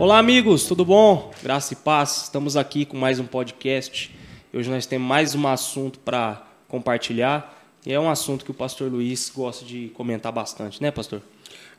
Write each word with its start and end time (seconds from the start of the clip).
Olá, 0.00 0.18
amigos, 0.18 0.64
tudo 0.64 0.82
bom? 0.82 1.30
Graça 1.42 1.74
e 1.74 1.76
paz. 1.76 2.22
Estamos 2.22 2.56
aqui 2.56 2.86
com 2.86 2.96
mais 2.96 3.20
um 3.20 3.26
podcast. 3.26 4.10
Hoje 4.50 4.70
nós 4.70 4.86
temos 4.86 5.06
mais 5.06 5.34
um 5.34 5.46
assunto 5.46 5.98
para 5.98 6.42
compartilhar. 6.68 7.62
E 7.84 7.92
é 7.92 8.00
um 8.00 8.08
assunto 8.08 8.42
que 8.42 8.50
o 8.50 8.54
pastor 8.54 8.90
Luiz 8.90 9.28
gosta 9.28 9.62
de 9.62 9.88
comentar 9.92 10.32
bastante, 10.32 10.80
né, 10.80 10.90
pastor? 10.90 11.20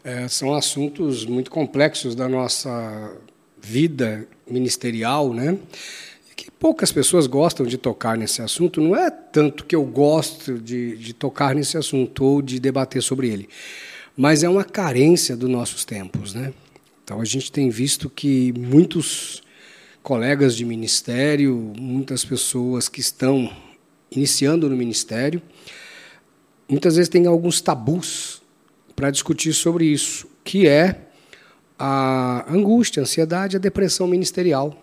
É, 0.03 0.27
são 0.27 0.53
assuntos 0.53 1.25
muito 1.25 1.49
complexos 1.49 2.13
da 2.13 2.29
nossa 2.29 3.11
vida 3.59 4.27
ministerial, 4.47 5.33
né? 5.33 5.57
Que 6.35 6.51
poucas 6.51 6.91
pessoas 6.91 7.25
gostam 7.25 7.65
de 7.65 7.75
tocar 7.75 8.15
nesse 8.15 8.43
assunto. 8.43 8.79
Não 8.79 8.95
é 8.95 9.09
tanto 9.09 9.65
que 9.65 9.75
eu 9.75 9.83
gosto 9.83 10.59
de, 10.59 10.95
de 10.95 11.11
tocar 11.11 11.55
nesse 11.55 11.75
assunto 11.75 12.23
ou 12.23 12.39
de 12.39 12.59
debater 12.59 13.01
sobre 13.01 13.29
ele, 13.29 13.49
mas 14.15 14.43
é 14.43 14.47
uma 14.47 14.63
carência 14.63 15.35
dos 15.35 15.49
nossos 15.49 15.83
tempos, 15.83 16.35
né? 16.35 16.53
Então 17.03 17.19
a 17.19 17.25
gente 17.25 17.51
tem 17.51 17.69
visto 17.69 18.09
que 18.09 18.53
muitos 18.57 19.41
colegas 20.01 20.55
de 20.55 20.65
ministério, 20.65 21.73
muitas 21.77 22.25
pessoas 22.25 22.89
que 22.89 22.99
estão 22.99 23.51
iniciando 24.09 24.69
no 24.69 24.75
ministério, 24.75 25.41
muitas 26.67 26.95
vezes 26.95 27.09
têm 27.09 27.27
alguns 27.27 27.61
tabus 27.61 28.41
para 28.95 29.11
discutir 29.11 29.53
sobre 29.53 29.85
isso, 29.85 30.27
que 30.43 30.67
é 30.67 31.07
a 31.77 32.45
angústia, 32.51 33.01
a 33.01 33.03
ansiedade, 33.03 33.55
a 33.55 33.59
depressão 33.59 34.07
ministerial, 34.07 34.77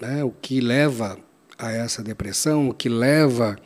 né? 0.00 0.22
O 0.22 0.30
que 0.30 0.60
leva 0.60 1.18
a 1.58 1.72
essa 1.72 2.02
depressão, 2.02 2.68
o 2.68 2.74
que 2.74 2.88
leva 2.88 3.56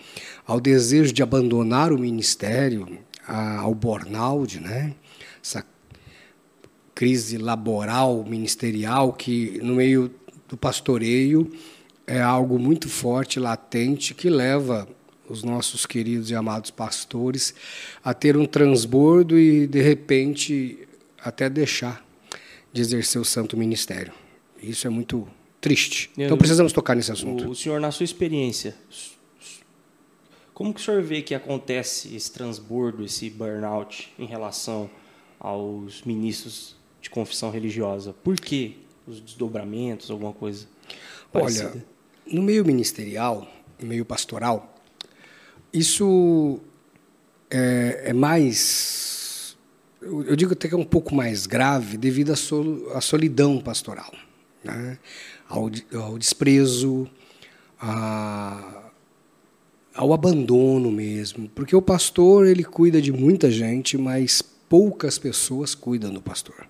ao 0.47 0.61
desejo 0.61 1.13
de 1.13 1.23
abandonar 1.23 1.93
o 1.93 1.99
ministério, 1.99 2.99
ao 3.27 3.75
burnout, 3.75 4.59
né? 4.61 4.95
Essa 5.43 5.65
crise 6.99 7.39
laboral, 7.39 8.25
ministerial, 8.25 9.13
que 9.13 9.61
no 9.63 9.77
meio 9.77 10.11
do 10.49 10.57
pastoreio 10.57 11.49
é 12.05 12.21
algo 12.21 12.59
muito 12.59 12.89
forte, 12.89 13.39
latente, 13.39 14.15
que 14.15 14.29
leva 14.29 14.89
os 15.29 15.45
nossos 15.45 15.87
queridos 15.87 16.29
e 16.29 16.35
amados 16.35 16.73
pastores 16.73 17.55
a 18.03 18.13
ter 18.13 18.37
um 18.37 18.45
transbordo 18.45 19.39
e, 19.39 19.69
de 19.69 19.81
repente, 19.81 20.89
até 21.23 21.49
deixar 21.49 22.05
de 22.73 22.81
exercer 22.81 23.23
o 23.23 23.25
santo 23.25 23.57
ministério. 23.57 24.13
Isso 24.61 24.85
é 24.85 24.91
muito 24.91 25.29
triste. 25.61 26.11
Então 26.19 26.37
precisamos 26.37 26.73
tocar 26.73 26.97
nesse 26.97 27.13
assunto. 27.13 27.49
O 27.49 27.55
senhor, 27.55 27.81
na 27.81 27.93
sua 27.93 28.03
experiência, 28.03 28.75
como 30.53 30.75
que 30.75 30.81
o 30.81 30.83
senhor 30.83 31.01
vê 31.01 31.23
que 31.23 31.33
acontece 31.37 32.13
esse 32.17 32.33
transbordo, 32.33 33.05
esse 33.05 33.31
burnout 33.31 34.13
em 34.19 34.27
relação 34.27 34.91
aos 35.39 36.03
ministros 36.03 36.77
de 37.09 37.11
confissão 37.11 37.51
religiosa? 37.51 38.13
Por 38.13 38.37
que 38.37 38.77
os 39.07 39.21
desdobramentos, 39.21 40.11
alguma 40.11 40.33
coisa 40.33 40.67
parecida? 41.33 41.71
Olha, 41.71 41.85
no 42.27 42.43
meio 42.43 42.65
ministerial, 42.65 43.49
no 43.81 43.89
meio 43.89 44.05
pastoral, 44.05 44.75
isso 45.73 46.61
é, 47.51 48.03
é 48.07 48.13
mais. 48.13 49.57
Eu 50.01 50.37
digo 50.37 50.53
até 50.53 50.69
que 50.69 50.75
é 50.75 50.79
um 50.79 50.85
pouco 50.85 51.15
mais 51.15 51.47
grave 51.47 51.97
devido 51.97 52.33
à 52.33 53.01
solidão 53.01 53.61
pastoral, 53.61 54.13
né? 54.63 54.99
ao, 55.49 55.69
ao 56.01 56.17
desprezo, 56.17 57.09
a, 57.81 58.91
ao 59.93 60.13
abandono 60.13 60.93
mesmo, 60.93 61.49
porque 61.49 61.75
o 61.75 61.83
pastor 61.83 62.47
ele 62.47 62.63
cuida 62.63 63.03
de 63.03 63.11
muita 63.11 63.51
gente, 63.51 63.99
mas 63.99 64.41
poucas 64.41 65.19
pessoas 65.19 65.75
cuidam 65.75 66.13
do 66.13 66.23
pastor. 66.23 66.68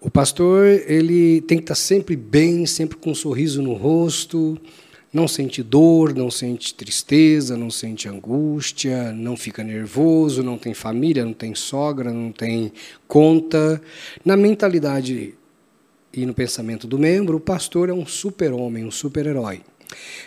O 0.00 0.10
pastor 0.10 0.64
ele 0.86 1.40
tem 1.42 1.58
que 1.58 1.64
estar 1.64 1.74
sempre 1.74 2.14
bem, 2.14 2.64
sempre 2.66 2.96
com 2.96 3.10
um 3.10 3.14
sorriso 3.14 3.60
no 3.60 3.74
rosto, 3.74 4.56
não 5.12 5.26
sente 5.26 5.62
dor, 5.62 6.14
não 6.14 6.30
sente 6.30 6.74
tristeza, 6.74 7.56
não 7.56 7.70
sente 7.70 8.08
angústia, 8.08 9.12
não 9.12 9.36
fica 9.36 9.64
nervoso, 9.64 10.42
não 10.42 10.56
tem 10.56 10.72
família, 10.72 11.24
não 11.24 11.32
tem 11.32 11.54
sogra, 11.54 12.12
não 12.12 12.30
tem 12.30 12.72
conta. 13.08 13.82
Na 14.24 14.36
mentalidade 14.36 15.34
e 16.12 16.26
no 16.26 16.34
pensamento 16.34 16.86
do 16.86 16.98
membro, 16.98 17.38
o 17.38 17.40
pastor 17.40 17.88
é 17.88 17.92
um 17.92 18.06
super-homem, 18.06 18.84
um 18.84 18.90
super-herói. 18.90 19.62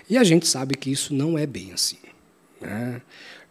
E 0.10 0.18
a 0.18 0.24
gente 0.24 0.48
sabe 0.48 0.76
que 0.76 0.92
isso 0.92 1.14
não 1.14 1.38
é 1.38 1.46
bem 1.46 1.72
assim. 1.74 1.98
Né? 2.60 3.02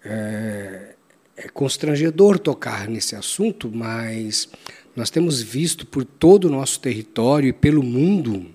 É, 0.04 0.94
é 1.36 1.48
constrangedor 1.48 2.38
tocar 2.38 2.88
nesse 2.88 3.14
assunto, 3.14 3.70
mas 3.72 4.48
nós 4.95 5.11
temos 5.11 5.41
visto 5.41 5.87
por 5.87 6.05
todo 6.05 6.47
o 6.47 6.51
nosso 6.51 6.81
território 6.81 7.49
e 7.49 7.53
pelo 7.53 7.83
mundo 7.83 8.47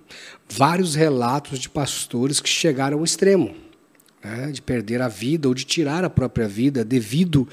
vários 0.49 0.95
relatos 0.95 1.59
de 1.59 1.69
pastores 1.69 2.39
que 2.39 2.49
chegaram 2.49 2.99
ao 2.99 3.03
extremo 3.03 3.55
né, 4.25 4.51
de 4.51 4.61
perder 4.61 5.01
a 5.01 5.07
vida 5.07 5.47
ou 5.47 5.53
de 5.53 5.63
tirar 5.63 6.03
a 6.03 6.09
própria 6.09 6.47
vida 6.47 6.83
devido 6.83 7.47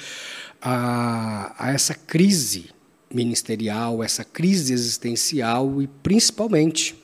a, 0.61 1.55
a 1.59 1.71
essa 1.71 1.95
crise 1.95 2.71
ministerial, 3.13 4.03
essa 4.03 4.25
crise 4.25 4.73
existencial 4.73 5.83
e 5.83 5.87
principalmente 5.87 6.97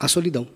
a 0.00 0.08
solidão. 0.08 0.48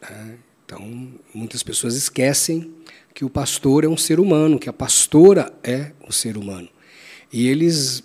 Né. 0.00 0.38
Então, 0.64 1.12
muitas 1.34 1.62
pessoas 1.62 1.94
esquecem 1.94 2.72
que 3.12 3.24
o 3.24 3.30
pastor 3.30 3.84
é 3.84 3.88
um 3.88 3.96
ser 3.96 4.20
humano, 4.20 4.58
que 4.58 4.68
a 4.68 4.72
pastora 4.72 5.52
é 5.62 5.92
um 6.06 6.12
ser 6.12 6.36
humano. 6.36 6.68
E 7.32 7.48
eles 7.48 8.02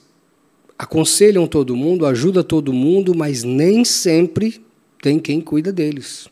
aconselham 0.81 1.45
todo 1.45 1.75
mundo, 1.75 2.07
ajudam 2.07 2.43
todo 2.43 2.73
mundo, 2.73 3.13
mas 3.13 3.43
nem 3.43 3.85
sempre 3.85 4.65
tem 4.99 5.19
quem 5.19 5.39
cuida 5.39 5.71
deles. 5.71 6.27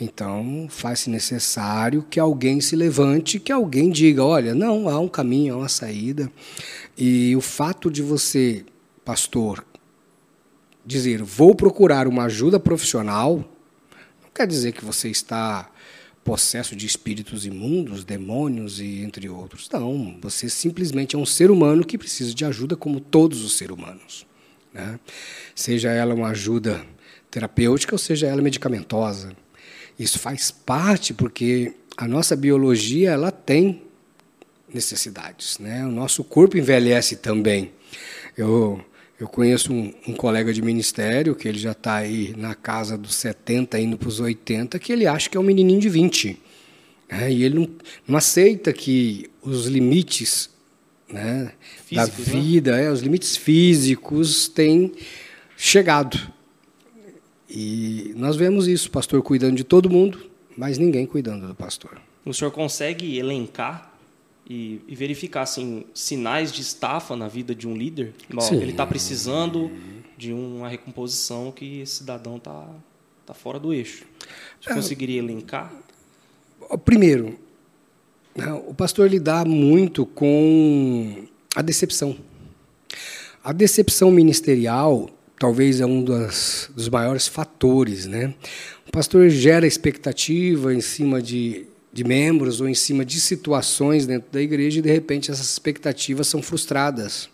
Então, 0.00 0.66
faz-se 0.70 1.10
necessário 1.10 2.06
que 2.08 2.18
alguém 2.18 2.58
se 2.62 2.74
levante, 2.74 3.38
que 3.38 3.52
alguém 3.52 3.90
diga: 3.90 4.24
olha, 4.24 4.54
não, 4.54 4.88
há 4.88 4.98
um 4.98 5.08
caminho, 5.08 5.52
há 5.52 5.56
uma 5.58 5.68
saída. 5.68 6.32
E 6.96 7.36
o 7.36 7.40
fato 7.42 7.90
de 7.90 8.00
você, 8.00 8.64
pastor, 9.04 9.62
dizer 10.84 11.22
vou 11.22 11.54
procurar 11.54 12.08
uma 12.08 12.24
ajuda 12.24 12.58
profissional, 12.58 13.44
não 14.22 14.30
quer 14.34 14.46
dizer 14.46 14.72
que 14.72 14.82
você 14.82 15.10
está 15.10 15.70
possesso 16.24 16.74
de 16.74 16.86
espíritos 16.86 17.44
imundos, 17.44 18.02
demônios 18.02 18.80
e 18.80 19.02
entre 19.02 19.28
outros. 19.28 19.68
Não, 19.70 20.16
você 20.20 20.48
simplesmente 20.48 21.14
é 21.14 21.18
um 21.18 21.26
ser 21.26 21.50
humano 21.50 21.84
que 21.84 21.98
precisa 21.98 22.34
de 22.34 22.44
ajuda 22.44 22.74
como 22.74 22.98
todos 22.98 23.44
os 23.44 23.52
seres 23.52 23.76
humanos. 23.76 24.26
Né? 24.72 24.98
Seja 25.54 25.90
ela 25.90 26.14
uma 26.14 26.28
ajuda 26.28 26.84
terapêutica 27.30 27.94
ou 27.94 27.98
seja 27.98 28.26
ela 28.26 28.40
medicamentosa. 28.40 29.36
Isso 29.98 30.18
faz 30.18 30.50
parte 30.50 31.12
porque 31.12 31.74
a 31.96 32.08
nossa 32.08 32.34
biologia 32.34 33.10
ela 33.10 33.30
tem 33.30 33.82
necessidades. 34.72 35.58
Né? 35.58 35.84
O 35.84 35.90
nosso 35.90 36.24
corpo 36.24 36.56
envelhece 36.56 37.16
também. 37.16 37.70
Eu 38.36 38.84
eu 39.18 39.28
conheço 39.28 39.72
um, 39.72 39.92
um, 40.08 40.12
colega 40.12 40.52
de 40.52 40.60
ministério, 40.60 41.36
que 41.36 41.46
ele 41.46 41.58
já 41.58 41.72
está 41.72 41.96
aí 41.96 42.34
na 42.36 42.54
casa 42.54 42.98
dos 42.98 43.14
70, 43.14 43.78
indo 43.78 43.96
para 43.96 44.08
os 44.08 44.18
80, 44.18 44.78
que 44.78 44.92
ele 44.92 45.06
acha 45.06 45.30
que 45.30 45.36
é 45.36 45.40
um 45.40 45.44
menininho 45.44 45.80
de 45.80 45.88
20. 45.88 46.40
Né? 47.08 47.32
E 47.32 47.44
ele 47.44 47.60
não, 47.60 47.68
não, 48.08 48.16
aceita 48.16 48.72
que 48.72 49.30
os 49.40 49.66
limites 49.66 50.50
né, 51.08 51.52
da 51.92 52.06
né? 52.06 52.12
vida, 52.16 52.72
né? 52.72 52.86
é, 52.86 52.90
os 52.90 53.00
limites 53.00 53.36
físicos 53.36 54.48
têm 54.48 54.92
chegado. 55.56 56.18
E 57.48 58.12
nós 58.16 58.34
vemos 58.34 58.66
isso, 58.66 58.88
o 58.88 58.90
pastor 58.90 59.22
cuidando 59.22 59.54
de 59.54 59.62
todo 59.62 59.88
mundo, 59.88 60.28
mas 60.56 60.76
ninguém 60.76 61.06
cuidando 61.06 61.46
do 61.46 61.54
pastor. 61.54 62.00
O 62.24 62.34
senhor 62.34 62.50
consegue 62.50 63.16
elencar 63.16 63.93
e, 64.48 64.80
e, 64.86 64.94
verificar 64.94 65.42
assim, 65.42 65.84
sinais 65.94 66.52
de 66.52 66.60
estafa 66.60 67.16
na 67.16 67.28
vida 67.28 67.54
de 67.54 67.66
um 67.66 67.76
líder. 67.76 68.12
Sim. 68.40 68.56
Ele 68.56 68.72
está 68.72 68.86
precisando 68.86 69.70
de 70.16 70.32
uma 70.32 70.68
recomposição 70.68 71.50
que 71.50 71.80
esse 71.80 71.96
cidadão 71.96 72.36
está 72.36 72.68
tá 73.24 73.34
fora 73.34 73.58
do 73.58 73.72
eixo. 73.72 74.04
Você 74.60 74.70
é, 74.70 74.74
conseguiria 74.74 75.18
elencar? 75.18 75.72
Primeiro, 76.84 77.38
né, 78.34 78.52
o 78.52 78.74
pastor 78.74 79.08
lidar 79.08 79.46
muito 79.46 80.04
com 80.04 81.24
a 81.54 81.62
decepção. 81.62 82.16
A 83.42 83.52
decepção 83.52 84.10
ministerial 84.10 85.08
talvez 85.38 85.80
é 85.80 85.86
um 85.86 86.02
das, 86.02 86.70
dos 86.74 86.88
maiores 86.88 87.26
fatores. 87.26 88.06
Né? 88.06 88.34
O 88.86 88.92
pastor 88.92 89.28
gera 89.28 89.66
expectativa 89.66 90.74
em 90.74 90.80
cima 90.80 91.20
de 91.20 91.66
de 91.94 92.02
membros 92.02 92.60
ou 92.60 92.68
em 92.68 92.74
cima 92.74 93.04
de 93.04 93.20
situações 93.20 94.04
dentro 94.04 94.28
da 94.32 94.42
igreja 94.42 94.80
e 94.80 94.82
de 94.82 94.90
repente 94.90 95.30
essas 95.30 95.48
expectativas 95.48 96.26
são 96.26 96.42
frustradas. 96.42 97.30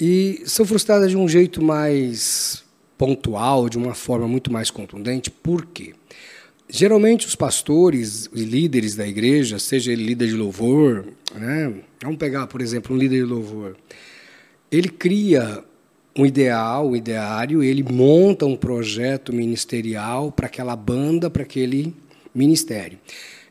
E 0.00 0.42
são 0.46 0.64
frustradas 0.64 1.10
de 1.10 1.18
um 1.18 1.28
jeito 1.28 1.62
mais 1.62 2.64
pontual, 2.96 3.68
de 3.68 3.76
uma 3.76 3.92
forma 3.92 4.26
muito 4.26 4.50
mais 4.50 4.70
contundente. 4.70 5.30
Por 5.30 5.66
quê? 5.66 5.94
Geralmente 6.66 7.26
os 7.26 7.34
pastores 7.34 8.26
e 8.34 8.42
líderes 8.42 8.96
da 8.96 9.06
igreja, 9.06 9.58
seja 9.58 9.92
ele 9.92 10.04
líder 10.04 10.28
de 10.28 10.34
louvor, 10.34 11.04
né? 11.34 11.74
vamos 12.02 12.16
pegar, 12.16 12.46
por 12.46 12.62
exemplo, 12.62 12.96
um 12.96 12.98
líder 12.98 13.18
de 13.18 13.30
louvor, 13.30 13.76
ele 14.72 14.88
cria 14.88 15.62
um 16.18 16.24
ideal, 16.24 16.88
um 16.88 16.96
ideário, 16.96 17.62
ele 17.62 17.82
monta 17.82 18.46
um 18.46 18.56
projeto 18.56 19.32
ministerial 19.32 20.32
para 20.32 20.46
aquela 20.46 20.74
banda, 20.74 21.28
para 21.28 21.42
aquele 21.42 21.94
ministério. 22.36 22.98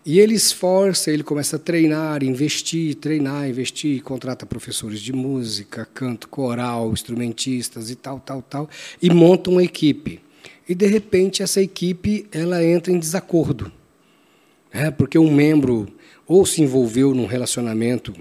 E 0.05 0.19
ele 0.19 0.35
esforça, 0.35 1.09
ele 1.09 1.23
começa 1.23 1.55
a 1.55 1.59
treinar, 1.59 2.23
investir, 2.23 2.93
treinar, 2.95 3.49
investir, 3.49 4.03
contrata 4.03 4.45
professores 4.45 5.01
de 5.01 5.11
música, 5.11 5.87
canto 5.93 6.27
coral, 6.29 6.91
instrumentistas 6.91 7.89
e 7.89 7.95
tal, 7.95 8.19
tal, 8.19 8.41
tal, 8.43 8.69
e 9.01 9.09
monta 9.09 9.49
uma 9.49 9.63
equipe. 9.63 10.21
E 10.69 10.75
de 10.75 10.85
repente 10.85 11.41
essa 11.41 11.59
equipe 11.59 12.27
ela 12.31 12.63
entra 12.63 12.93
em 12.93 12.99
desacordo, 12.99 13.71
né? 14.71 14.91
porque 14.91 15.17
um 15.17 15.33
membro 15.33 15.87
ou 16.27 16.45
se 16.45 16.61
envolveu 16.61 17.15
num 17.15 17.25
relacionamento 17.25 18.13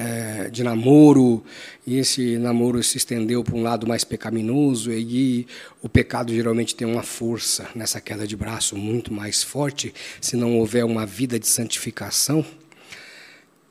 é, 0.00 0.48
de 0.48 0.64
namoro, 0.64 1.44
e 1.86 1.98
esse 1.98 2.38
namoro 2.38 2.82
se 2.82 2.96
estendeu 2.96 3.44
para 3.44 3.54
um 3.54 3.62
lado 3.62 3.86
mais 3.86 4.02
pecaminoso, 4.02 4.90
e 4.90 5.46
o 5.82 5.88
pecado 5.88 6.34
geralmente 6.34 6.74
tem 6.74 6.88
uma 6.88 7.02
força 7.02 7.68
nessa 7.74 8.00
queda 8.00 8.26
de 8.26 8.34
braço 8.34 8.76
muito 8.76 9.12
mais 9.12 9.42
forte, 9.42 9.92
se 10.18 10.36
não 10.36 10.58
houver 10.58 10.86
uma 10.86 11.04
vida 11.04 11.38
de 11.38 11.46
santificação. 11.46 12.44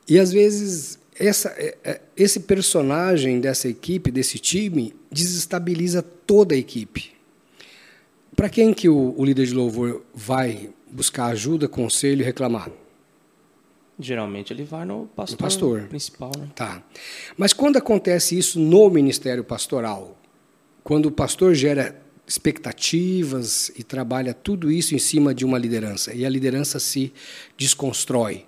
E 0.07 0.19
às 0.19 0.31
vezes 0.31 0.99
essa, 1.19 1.49
é, 1.57 1.75
é, 1.83 2.01
esse 2.15 2.41
personagem 2.41 3.41
dessa 3.41 3.67
equipe, 3.67 4.11
desse 4.11 4.37
time, 4.37 4.93
desestabiliza 5.11 6.01
toda 6.01 6.53
a 6.53 6.57
equipe. 6.57 7.11
Para 8.35 8.49
quem 8.49 8.73
que 8.73 8.87
o, 8.87 9.15
o 9.17 9.25
líder 9.25 9.47
de 9.47 9.53
louvor 9.53 10.03
vai 10.13 10.69
buscar 10.91 11.25
ajuda, 11.25 11.67
conselho 11.67 12.21
e 12.21 12.23
reclamar? 12.23 12.69
Geralmente 13.99 14.53
ele 14.53 14.63
vai 14.63 14.85
no 14.85 15.07
pastor, 15.13 15.37
pastor. 15.37 15.81
principal. 15.89 16.31
Né? 16.37 16.47
Tá. 16.55 16.81
Mas 17.37 17.51
quando 17.51 17.77
acontece 17.77 18.37
isso 18.37 18.57
no 18.59 18.89
ministério 18.89 19.43
pastoral, 19.43 20.17
quando 20.83 21.07
o 21.07 21.11
pastor 21.11 21.53
gera 21.53 22.01
expectativas 22.25 23.71
e 23.77 23.83
trabalha 23.83 24.33
tudo 24.33 24.71
isso 24.71 24.95
em 24.95 24.99
cima 24.99 25.33
de 25.33 25.43
uma 25.43 25.57
liderança, 25.57 26.13
e 26.13 26.25
a 26.25 26.29
liderança 26.29 26.79
se 26.79 27.11
desconstrói, 27.57 28.45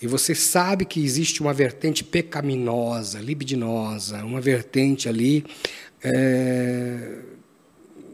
e 0.00 0.06
você 0.06 0.34
sabe 0.34 0.84
que 0.84 1.02
existe 1.04 1.40
uma 1.40 1.52
vertente 1.52 2.02
pecaminosa, 2.02 3.20
libidinosa, 3.20 4.24
uma 4.24 4.40
vertente 4.40 5.08
ali 5.08 5.44
é, 6.02 7.20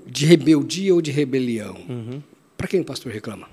de 0.06 0.26
rebeldia 0.26 0.94
ou 0.94 1.00
de 1.00 1.10
rebelião. 1.10 1.76
Uhum. 1.88 2.22
Para 2.58 2.68
quem 2.68 2.80
o 2.80 2.84
pastor 2.84 3.10
reclama? 3.10 3.48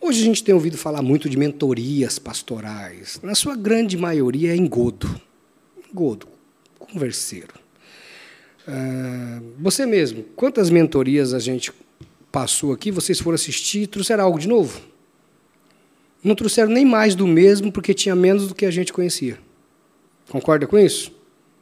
Hoje 0.00 0.22
a 0.22 0.24
gente 0.24 0.44
tem 0.44 0.54
ouvido 0.54 0.76
falar 0.76 1.02
muito 1.02 1.28
de 1.28 1.36
mentorias 1.36 2.18
pastorais. 2.18 3.18
Na 3.22 3.34
sua 3.34 3.56
grande 3.56 3.96
maioria 3.96 4.52
é 4.52 4.56
engodo. 4.56 5.20
Engodo, 5.90 6.28
converseiro. 6.78 7.54
Uh, 8.68 9.52
você 9.58 9.86
mesmo, 9.86 10.24
quantas 10.34 10.70
mentorias 10.70 11.32
a 11.32 11.38
gente 11.38 11.72
passou 12.30 12.72
aqui, 12.72 12.90
vocês 12.90 13.18
foram 13.18 13.36
assistir, 13.36 13.86
trouxeram 13.86 14.24
algo 14.24 14.38
de 14.38 14.48
novo? 14.48 14.80
Não 16.22 16.34
trouxeram 16.34 16.70
nem 16.70 16.84
mais 16.84 17.14
do 17.14 17.26
mesmo, 17.26 17.70
porque 17.70 17.94
tinha 17.94 18.14
menos 18.14 18.48
do 18.48 18.54
que 18.54 18.66
a 18.66 18.70
gente 18.70 18.92
conhecia. 18.92 19.38
Concorda 20.28 20.66
com 20.66 20.78
isso? 20.78 21.12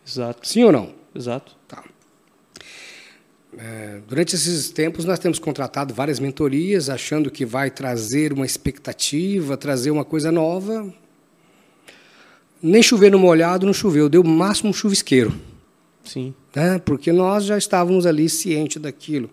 Exato. 0.07 0.47
Sim 0.49 0.65
ou 0.65 0.73
não? 0.73 0.95
Exato. 1.15 1.55
Tá. 1.69 1.85
É, 3.59 4.01
durante 4.09 4.35
esses 4.35 4.71
tempos, 4.71 5.05
nós 5.05 5.19
temos 5.19 5.39
contratado 5.39 5.95
várias 5.95 6.19
mentorias, 6.19 6.89
achando 6.89 7.31
que 7.31 7.45
vai 7.45 7.71
trazer 7.71 8.33
uma 8.33 8.47
expectativa, 8.47 9.57
trazer 9.57 9.91
uma 9.91 10.05
coisa 10.05 10.33
nova. 10.33 10.93
Nem 12.63 12.83
chover 12.83 13.11
no 13.11 13.19
molhado, 13.19 13.67
não 13.67 13.73
choveu, 13.73 14.09
deu 14.09 14.25
máximo 14.25 14.71
um 14.71 14.73
chuvisqueiro. 14.73 15.35
Sim. 16.03 16.35
Né? 16.55 16.79
Porque 16.79 17.13
nós 17.13 17.45
já 17.45 17.57
estávamos 17.59 18.07
ali 18.07 18.29
cientes 18.29 18.81
daquilo. 18.81 19.31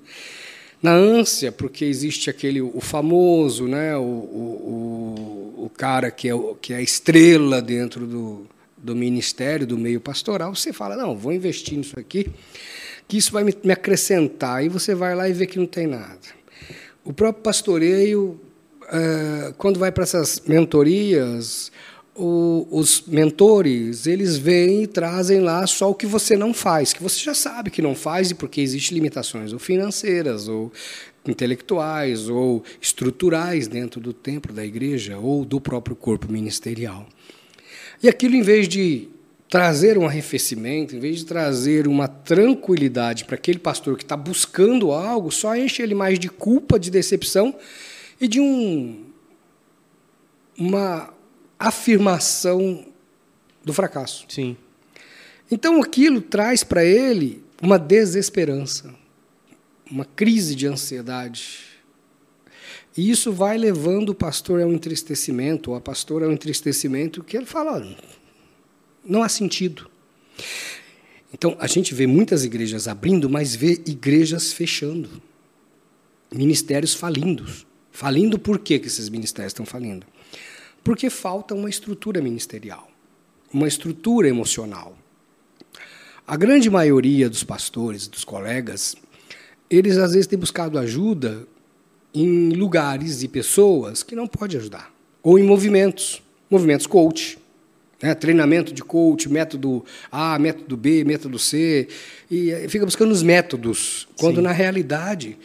Na 0.81 0.93
ânsia, 0.93 1.51
porque 1.51 1.85
existe 1.85 2.29
aquele 2.29 2.61
o 2.61 2.81
famoso, 2.81 3.67
né? 3.67 3.95
o, 3.95 4.01
o, 4.01 5.55
o, 5.59 5.65
o 5.65 5.69
cara 5.69 6.09
que 6.09 6.27
é, 6.29 6.33
que 6.59 6.73
é 6.73 6.77
a 6.77 6.81
estrela 6.81 7.61
dentro 7.61 8.07
do, 8.07 8.47
do 8.75 8.95
ministério, 8.95 9.67
do 9.67 9.77
meio 9.77 10.01
pastoral, 10.01 10.55
você 10.55 10.73
fala: 10.73 10.95
não, 10.95 11.15
vou 11.15 11.31
investir 11.31 11.77
nisso 11.77 11.99
aqui 11.99 12.27
que 13.11 13.17
isso 13.17 13.33
vai 13.33 13.43
me 13.43 13.73
acrescentar. 13.73 14.63
E 14.63 14.69
você 14.69 14.95
vai 14.95 15.13
lá 15.13 15.27
e 15.27 15.33
vê 15.33 15.45
que 15.45 15.59
não 15.59 15.65
tem 15.65 15.85
nada. 15.85 16.17
O 17.03 17.11
próprio 17.11 17.43
pastoreio, 17.43 18.39
eh, 18.89 19.53
quando 19.57 19.77
vai 19.77 19.91
para 19.91 20.03
essas 20.03 20.41
mentorias, 20.47 21.73
os 22.15 23.03
mentores, 23.07 24.07
eles 24.07 24.37
vêm 24.37 24.83
e 24.83 24.87
trazem 24.87 25.41
lá 25.41 25.67
só 25.67 25.89
o 25.89 25.95
que 25.95 26.05
você 26.05 26.37
não 26.37 26.53
faz, 26.53 26.93
que 26.93 27.03
você 27.03 27.19
já 27.19 27.33
sabe 27.33 27.69
que 27.69 27.81
não 27.81 27.95
faz 27.95 28.31
e 28.31 28.35
porque 28.35 28.61
existem 28.61 28.95
limitações 28.95 29.51
ou 29.51 29.59
financeiras, 29.59 30.47
ou 30.47 30.71
intelectuais, 31.27 32.29
ou 32.29 32.63
estruturais 32.79 33.67
dentro 33.67 33.99
do 33.99 34.13
templo 34.13 34.53
da 34.53 34.65
igreja, 34.65 35.17
ou 35.17 35.43
do 35.43 35.59
próprio 35.59 35.97
corpo 35.97 36.31
ministerial. 36.31 37.05
E 38.01 38.07
aquilo, 38.07 38.35
em 38.35 38.41
vez 38.41 38.69
de 38.69 39.09
trazer 39.51 39.97
um 39.97 40.05
arrefecimento, 40.05 40.95
em 40.95 40.99
vez 40.99 41.17
de 41.17 41.25
trazer 41.25 41.85
uma 41.85 42.07
tranquilidade 42.07 43.25
para 43.25 43.35
aquele 43.35 43.59
pastor 43.59 43.97
que 43.97 44.03
está 44.03 44.15
buscando 44.15 44.93
algo, 44.93 45.29
só 45.29 45.53
enche 45.57 45.83
ele 45.83 45.93
mais 45.93 46.17
de 46.17 46.29
culpa, 46.29 46.79
de 46.79 46.89
decepção 46.89 47.53
e 48.19 48.29
de 48.29 48.39
um, 48.39 49.03
uma 50.57 51.13
afirmação 51.59 52.85
do 53.61 53.73
fracasso. 53.73 54.25
Sim. 54.29 54.55
Então 55.51 55.83
aquilo 55.83 56.21
traz 56.21 56.63
para 56.63 56.85
ele 56.85 57.43
uma 57.61 57.77
desesperança, 57.77 58.95
uma 59.91 60.05
crise 60.05 60.55
de 60.55 60.65
ansiedade. 60.65 61.59
E 62.95 63.11
isso 63.11 63.33
vai 63.33 63.57
levando 63.57 64.11
o 64.11 64.15
pastor 64.15 64.61
ao 64.61 64.71
entristecimento, 64.71 65.71
ou 65.71 65.75
a 65.75 65.81
pastora 65.81 66.25
ao 66.25 66.31
entristecimento, 66.31 67.21
que 67.21 67.35
ele 67.35 67.45
fala: 67.45 67.85
não 69.03 69.23
há 69.23 69.29
sentido. 69.29 69.89
Então, 71.33 71.55
a 71.59 71.67
gente 71.67 71.93
vê 71.93 72.05
muitas 72.05 72.43
igrejas 72.43 72.87
abrindo, 72.87 73.29
mas 73.29 73.55
vê 73.55 73.81
igrejas 73.85 74.51
fechando. 74.51 75.09
Ministérios 76.33 76.93
falindo. 76.93 77.45
Falindo 77.91 78.37
por 78.37 78.59
que, 78.59 78.79
que 78.79 78.87
esses 78.87 79.09
ministérios 79.09 79.51
estão 79.51 79.65
falindo? 79.65 80.05
Porque 80.83 81.09
falta 81.09 81.53
uma 81.53 81.69
estrutura 81.69 82.21
ministerial, 82.21 82.89
uma 83.53 83.67
estrutura 83.67 84.27
emocional. 84.27 84.97
A 86.25 86.35
grande 86.37 86.69
maioria 86.69 87.29
dos 87.29 87.43
pastores, 87.43 88.07
dos 88.07 88.23
colegas, 88.23 88.95
eles 89.69 89.97
às 89.97 90.13
vezes 90.13 90.27
têm 90.27 90.39
buscado 90.39 90.77
ajuda 90.79 91.47
em 92.13 92.51
lugares 92.51 93.23
e 93.23 93.27
pessoas 93.27 94.03
que 94.03 94.15
não 94.15 94.27
pode 94.27 94.57
ajudar, 94.57 94.93
ou 95.23 95.39
em 95.39 95.43
movimentos, 95.43 96.21
movimentos 96.49 96.85
coach, 96.87 97.37
né? 98.01 98.15
treinamento 98.15 98.73
de 98.73 98.81
coach, 98.81 99.29
método 99.29 99.85
A, 100.11 100.37
método 100.39 100.75
B, 100.75 101.03
método 101.03 101.37
C, 101.37 101.87
e 102.29 102.67
fica 102.67 102.85
buscando 102.85 103.11
os 103.11 103.21
métodos, 103.21 104.07
quando 104.17 104.37
Sim. 104.37 104.41
na 104.41 104.51
realidade 104.51 105.37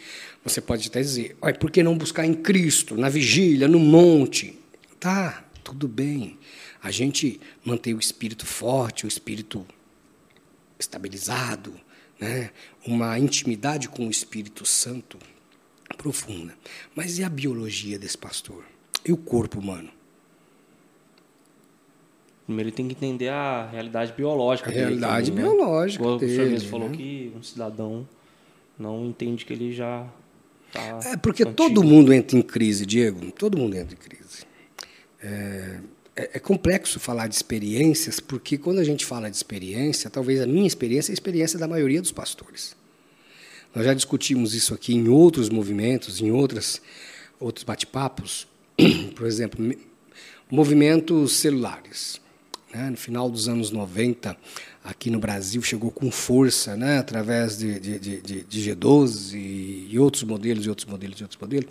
você 0.43 0.61
pode 0.61 0.87
até 0.87 1.01
dizer, 1.01 1.35
por 1.59 1.69
que 1.69 1.83
não 1.83 1.97
buscar 1.97 2.25
em 2.25 2.33
Cristo, 2.33 2.95
na 2.95 3.09
vigília, 3.09 3.67
no 3.67 3.79
monte? 3.79 4.57
Tá, 4.99 5.45
tudo 5.63 5.87
bem. 5.87 6.37
A 6.81 6.89
gente 6.89 7.39
mantém 7.65 7.93
o 7.93 7.99
espírito 7.99 8.45
forte, 8.45 9.05
o 9.05 9.09
espírito 9.09 9.65
estabilizado, 10.79 11.73
né? 12.19 12.51
uma 12.85 13.17
intimidade 13.19 13.89
com 13.89 14.07
o 14.07 14.11
Espírito 14.11 14.65
Santo 14.65 15.17
profunda. 15.97 16.55
Mas 16.95 17.19
e 17.19 17.23
a 17.23 17.29
biologia 17.29 17.99
desse 17.99 18.17
pastor? 18.17 18.63
E 19.03 19.11
o 19.11 19.17
corpo 19.17 19.59
humano? 19.59 19.96
Primeiro 22.47 22.69
ele 22.69 22.75
tem 22.75 22.87
que 22.87 22.93
entender 22.93 23.27
a 23.27 23.67
realidade 23.69 24.13
biológica 24.13 24.69
a 24.69 24.73
realidade 24.73 25.31
também, 25.31 25.43
né? 25.43 25.51
biológica 25.51 26.03
né? 26.05 26.17
dele. 26.17 26.31
O 26.31 26.35
senhor 26.35 26.49
mesmo 26.49 26.69
falou 26.69 26.89
né? 26.89 26.95
que 26.95 27.33
um 27.35 27.43
cidadão 27.43 28.07
não 28.79 29.05
entende 29.05 29.43
que 29.43 29.51
ele 29.51 29.73
já 29.73 30.07
está. 30.69 31.11
É 31.11 31.17
porque 31.17 31.43
antigo. 31.43 31.57
todo 31.57 31.83
mundo 31.83 32.13
entra 32.13 32.37
em 32.37 32.41
crise, 32.41 32.85
Diego. 32.85 33.31
Todo 33.33 33.57
mundo 33.57 33.75
entra 33.75 33.93
em 33.93 33.97
crise. 33.97 34.45
É, 35.21 35.79
é, 36.15 36.29
é, 36.35 36.39
complexo 36.39 37.01
falar 37.01 37.27
de 37.27 37.35
experiências, 37.35 38.21
porque 38.21 38.57
quando 38.57 38.79
a 38.79 38.83
gente 38.85 39.05
fala 39.05 39.29
de 39.29 39.35
experiência, 39.35 40.09
talvez 40.09 40.39
a 40.39 40.47
minha 40.47 40.67
experiência 40.67 41.11
é 41.11 41.13
a 41.13 41.15
experiência 41.15 41.59
da 41.59 41.67
maioria 41.67 42.01
dos 42.01 42.13
pastores. 42.13 42.77
Nós 43.75 43.83
já 43.83 43.93
discutimos 43.93 44.55
isso 44.55 44.73
aqui 44.73 44.95
em 44.95 45.09
outros 45.09 45.49
movimentos, 45.49 46.21
em 46.21 46.31
outras, 46.31 46.81
outros 47.41 47.65
bate-papos. 47.65 48.47
Por 49.17 49.27
exemplo, 49.27 49.75
movimentos 50.49 51.33
celulares 51.33 52.25
né, 52.77 52.89
no 52.91 52.97
final 52.97 53.29
dos 53.29 53.49
anos 53.49 53.71
90, 53.71 54.37
aqui 54.83 55.09
no 55.09 55.19
Brasil, 55.19 55.61
chegou 55.61 55.91
com 55.91 56.11
força, 56.11 56.75
né, 56.75 56.99
através 56.99 57.57
de, 57.57 57.79
de, 57.79 57.99
de, 57.99 58.43
de 58.43 58.71
G12 58.71 59.33
e 59.89 59.99
outros 59.99 60.23
modelos, 60.23 60.65
e 60.65 60.69
outros 60.69 60.87
modelos, 60.87 61.19
e 61.19 61.23
outros 61.23 61.41
modelos. 61.41 61.69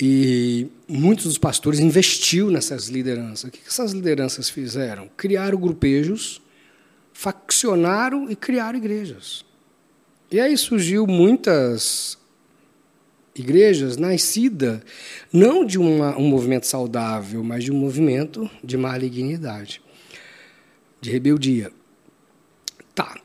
E 0.00 0.66
muitos 0.88 1.26
dos 1.26 1.38
pastores 1.38 1.78
investiu 1.78 2.50
nessas 2.50 2.88
lideranças. 2.88 3.44
O 3.44 3.52
que 3.52 3.60
essas 3.66 3.92
lideranças 3.92 4.50
fizeram? 4.50 5.08
Criaram 5.16 5.58
grupejos 5.58 6.42
faccionaram 7.12 8.30
e 8.30 8.34
criaram 8.34 8.78
igrejas. 8.78 9.44
E 10.30 10.40
aí 10.40 10.56
surgiu 10.56 11.06
muitas 11.06 12.18
igrejas 13.34 13.96
nascidas 13.96 14.80
não 15.32 15.64
de 15.64 15.78
uma, 15.78 16.16
um 16.16 16.26
movimento 16.26 16.66
saudável, 16.66 17.42
mas 17.44 17.64
de 17.64 17.72
um 17.72 17.76
movimento 17.76 18.50
de 18.62 18.76
malignidade, 18.76 19.81
de 21.02 21.10
rebeldia. 21.10 21.70
Tá. 22.94 23.20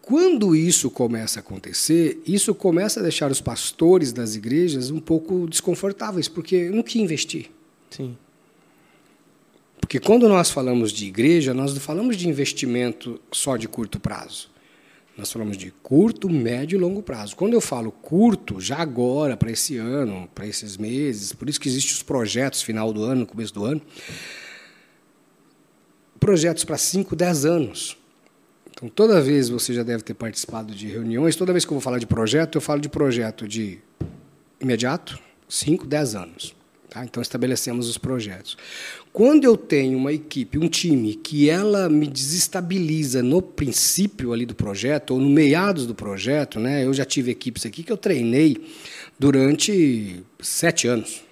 Quando 0.00 0.54
isso 0.54 0.88
começa 0.88 1.40
a 1.40 1.42
acontecer, 1.42 2.22
isso 2.24 2.54
começa 2.54 3.00
a 3.00 3.02
deixar 3.02 3.30
os 3.30 3.40
pastores 3.40 4.12
das 4.12 4.36
igrejas 4.36 4.90
um 4.90 5.00
pouco 5.00 5.48
desconfortáveis, 5.48 6.28
porque 6.28 6.70
no 6.70 6.84
que 6.84 7.00
investir? 7.00 7.50
Sim. 7.90 8.16
Porque 9.80 9.98
quando 9.98 10.28
nós 10.28 10.50
falamos 10.50 10.92
de 10.92 11.06
igreja, 11.06 11.52
nós 11.52 11.74
não 11.74 11.80
falamos 11.80 12.16
de 12.16 12.28
investimento 12.28 13.20
só 13.32 13.56
de 13.56 13.66
curto 13.66 13.98
prazo. 13.98 14.48
Nós 15.18 15.32
falamos 15.32 15.56
de 15.56 15.72
curto, 15.82 16.28
médio 16.28 16.76
e 16.76 16.80
longo 16.80 17.02
prazo. 17.02 17.34
Quando 17.34 17.54
eu 17.54 17.60
falo 17.60 17.90
curto, 17.90 18.60
já 18.60 18.76
agora, 18.76 19.36
para 19.36 19.50
esse 19.50 19.76
ano, 19.76 20.28
para 20.34 20.46
esses 20.46 20.76
meses, 20.76 21.32
por 21.32 21.48
isso 21.48 21.58
que 21.58 21.68
existem 21.68 21.94
os 21.94 22.02
projetos 22.02 22.62
final 22.62 22.92
do 22.92 23.02
ano, 23.02 23.26
começo 23.26 23.54
do 23.54 23.64
ano, 23.64 23.80
projetos 26.26 26.64
para 26.64 26.76
5, 26.76 27.14
10 27.14 27.44
anos. 27.44 27.96
Então, 28.72 28.88
toda 28.88 29.22
vez 29.22 29.48
você 29.48 29.72
já 29.72 29.84
deve 29.84 30.02
ter 30.02 30.12
participado 30.12 30.74
de 30.74 30.88
reuniões, 30.88 31.36
toda 31.36 31.52
vez 31.52 31.64
que 31.64 31.70
eu 31.70 31.76
vou 31.76 31.80
falar 31.80 32.00
de 32.00 32.06
projeto, 32.06 32.56
eu 32.56 32.60
falo 32.60 32.80
de 32.80 32.88
projeto 32.88 33.46
de 33.46 33.78
imediato, 34.60 35.20
5, 35.48 35.86
10 35.86 36.16
anos. 36.16 36.56
Tá? 36.90 37.04
Então, 37.04 37.22
estabelecemos 37.22 37.88
os 37.88 37.96
projetos. 37.96 38.58
Quando 39.12 39.44
eu 39.44 39.56
tenho 39.56 39.96
uma 39.96 40.12
equipe, 40.12 40.58
um 40.58 40.66
time, 40.68 41.14
que 41.14 41.48
ela 41.48 41.88
me 41.88 42.08
desestabiliza 42.08 43.22
no 43.22 43.40
princípio 43.40 44.32
ali 44.32 44.44
do 44.44 44.54
projeto, 44.54 45.12
ou 45.12 45.20
no 45.20 45.30
meados 45.30 45.86
do 45.86 45.94
projeto, 45.94 46.58
né? 46.58 46.84
eu 46.84 46.92
já 46.92 47.04
tive 47.04 47.30
equipes 47.30 47.64
aqui 47.64 47.84
que 47.84 47.92
eu 47.92 47.96
treinei 47.96 48.66
durante 49.16 50.24
sete 50.40 50.88
anos. 50.88 51.25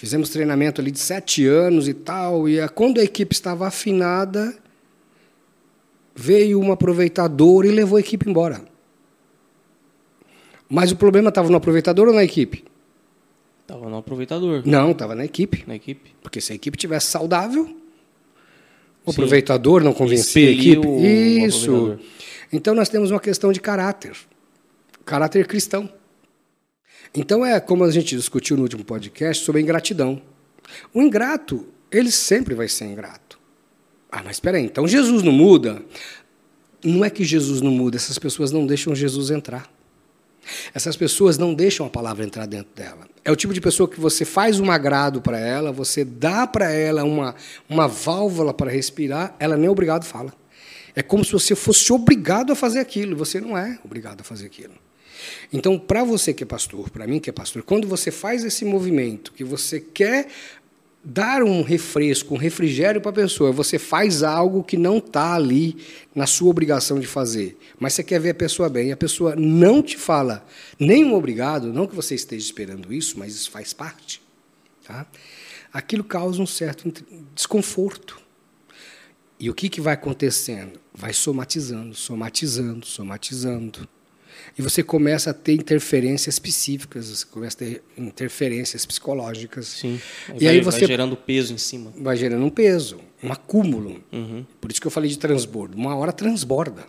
Fizemos 0.00 0.30
treinamento 0.30 0.80
ali 0.80 0.90
de 0.90 0.98
sete 0.98 1.46
anos 1.46 1.86
e 1.86 1.92
tal, 1.92 2.48
e 2.48 2.66
quando 2.70 2.98
a 2.98 3.04
equipe 3.04 3.34
estava 3.34 3.68
afinada, 3.68 4.56
veio 6.16 6.58
um 6.58 6.72
aproveitador 6.72 7.66
e 7.66 7.70
levou 7.70 7.98
a 7.98 8.00
equipe 8.00 8.26
embora. 8.26 8.62
Mas 10.66 10.90
o 10.90 10.96
problema 10.96 11.28
estava 11.28 11.50
no 11.50 11.56
aproveitador 11.58 12.08
ou 12.08 12.14
na 12.14 12.24
equipe? 12.24 12.64
Estava 13.60 13.90
no 13.90 13.98
aproveitador. 13.98 14.62
Não, 14.64 14.92
estava 14.92 15.14
na 15.14 15.22
equipe. 15.22 15.64
Na 15.66 15.74
equipe. 15.74 16.14
Porque 16.22 16.40
se 16.40 16.52
a 16.52 16.54
equipe 16.54 16.78
tivesse 16.78 17.08
saudável, 17.08 17.64
o 19.04 19.12
Sim. 19.12 19.20
aproveitador 19.20 19.84
não 19.84 19.92
convencia 19.92 20.48
a 20.48 20.50
equipe. 20.50 20.88
Isso. 21.44 21.98
Então 22.50 22.74
nós 22.74 22.88
temos 22.88 23.10
uma 23.10 23.20
questão 23.20 23.52
de 23.52 23.60
caráter. 23.60 24.16
Caráter 25.04 25.46
cristão. 25.46 25.92
Então 27.14 27.44
é 27.44 27.58
como 27.58 27.84
a 27.84 27.90
gente 27.90 28.16
discutiu 28.16 28.56
no 28.56 28.62
último 28.62 28.84
podcast 28.84 29.44
sobre 29.44 29.60
a 29.60 29.62
ingratidão. 29.62 30.22
O 30.94 31.02
ingrato, 31.02 31.66
ele 31.90 32.10
sempre 32.10 32.54
vai 32.54 32.68
ser 32.68 32.84
ingrato. 32.84 33.38
Ah, 34.10 34.22
mas 34.24 34.36
espera 34.36 34.58
aí, 34.58 34.64
então 34.64 34.86
Jesus 34.86 35.22
não 35.22 35.32
muda? 35.32 35.82
Não 36.84 37.04
é 37.04 37.10
que 37.10 37.24
Jesus 37.24 37.60
não 37.60 37.70
muda, 37.70 37.96
essas 37.96 38.18
pessoas 38.18 38.50
não 38.50 38.66
deixam 38.66 38.94
Jesus 38.94 39.30
entrar. 39.30 39.70
Essas 40.72 40.96
pessoas 40.96 41.36
não 41.36 41.52
deixam 41.52 41.86
a 41.86 41.90
palavra 41.90 42.24
entrar 42.24 42.46
dentro 42.46 42.74
dela. 42.74 43.06
É 43.24 43.30
o 43.30 43.36
tipo 43.36 43.52
de 43.52 43.60
pessoa 43.60 43.88
que 43.88 44.00
você 44.00 44.24
faz 44.24 44.58
um 44.58 44.70
agrado 44.70 45.20
para 45.20 45.38
ela, 45.38 45.70
você 45.70 46.04
dá 46.04 46.46
para 46.46 46.70
ela 46.70 47.04
uma, 47.04 47.34
uma 47.68 47.86
válvula 47.86 48.54
para 48.54 48.70
respirar, 48.70 49.34
ela 49.38 49.56
nem 49.56 49.68
obrigado 49.68 50.04
fala. 50.04 50.32
É 50.94 51.02
como 51.02 51.24
se 51.24 51.32
você 51.32 51.54
fosse 51.54 51.92
obrigado 51.92 52.52
a 52.52 52.56
fazer 52.56 52.80
aquilo, 52.80 53.16
você 53.16 53.40
não 53.40 53.56
é 53.56 53.78
obrigado 53.84 54.22
a 54.22 54.24
fazer 54.24 54.46
aquilo. 54.46 54.74
Então, 55.52 55.78
para 55.78 56.04
você 56.04 56.32
que 56.32 56.42
é 56.42 56.46
pastor, 56.46 56.90
para 56.90 57.06
mim 57.06 57.18
que 57.18 57.30
é 57.30 57.32
pastor, 57.32 57.62
quando 57.62 57.86
você 57.86 58.10
faz 58.10 58.44
esse 58.44 58.64
movimento, 58.64 59.32
que 59.32 59.44
você 59.44 59.80
quer 59.80 60.28
dar 61.02 61.42
um 61.42 61.62
refresco, 61.62 62.34
um 62.34 62.36
refrigério 62.36 63.00
para 63.00 63.10
a 63.10 63.14
pessoa, 63.14 63.50
você 63.50 63.78
faz 63.78 64.22
algo 64.22 64.62
que 64.62 64.76
não 64.76 64.98
está 64.98 65.34
ali 65.34 65.76
na 66.14 66.26
sua 66.26 66.50
obrigação 66.50 67.00
de 67.00 67.06
fazer, 67.06 67.56
mas 67.78 67.94
você 67.94 68.04
quer 68.04 68.20
ver 68.20 68.30
a 68.30 68.34
pessoa 68.34 68.68
bem, 68.68 68.88
e 68.88 68.92
a 68.92 68.96
pessoa 68.96 69.34
não 69.34 69.82
te 69.82 69.96
fala 69.96 70.46
nenhum 70.78 71.14
obrigado, 71.14 71.72
não 71.72 71.86
que 71.86 71.96
você 71.96 72.14
esteja 72.14 72.44
esperando 72.44 72.92
isso, 72.92 73.18
mas 73.18 73.34
isso 73.34 73.50
faz 73.50 73.72
parte, 73.72 74.20
tá? 74.86 75.06
aquilo 75.72 76.04
causa 76.04 76.42
um 76.42 76.46
certo 76.46 76.92
desconforto. 77.34 78.20
E 79.38 79.48
o 79.48 79.54
que, 79.54 79.68
que 79.68 79.80
vai 79.80 79.94
acontecendo? 79.94 80.78
Vai 80.92 81.12
somatizando, 81.12 81.94
somatizando, 81.94 82.84
somatizando. 82.84 83.88
E 84.58 84.62
você 84.62 84.82
começa 84.82 85.30
a 85.30 85.34
ter 85.34 85.54
interferências 85.54 86.34
específicas, 86.34 87.08
você 87.08 87.26
começa 87.26 87.56
a 87.56 87.66
ter 87.66 87.82
interferências 87.96 88.84
psicológicas. 88.84 89.66
Sim. 89.66 90.00
E, 90.28 90.36
e 90.36 90.44
vai, 90.44 90.48
aí 90.48 90.60
você 90.60 90.80
vai 90.80 90.88
gerando 90.88 91.16
peso 91.16 91.52
em 91.54 91.58
cima. 91.58 91.92
Vai 91.96 92.16
gerando 92.16 92.44
um 92.44 92.50
peso, 92.50 93.00
um 93.22 93.32
acúmulo. 93.32 94.02
Uhum. 94.12 94.44
Por 94.60 94.70
isso 94.70 94.80
que 94.80 94.86
eu 94.86 94.90
falei 94.90 95.10
de 95.10 95.18
transbordo. 95.18 95.76
Uma 95.76 95.94
hora 95.96 96.12
transborda. 96.12 96.86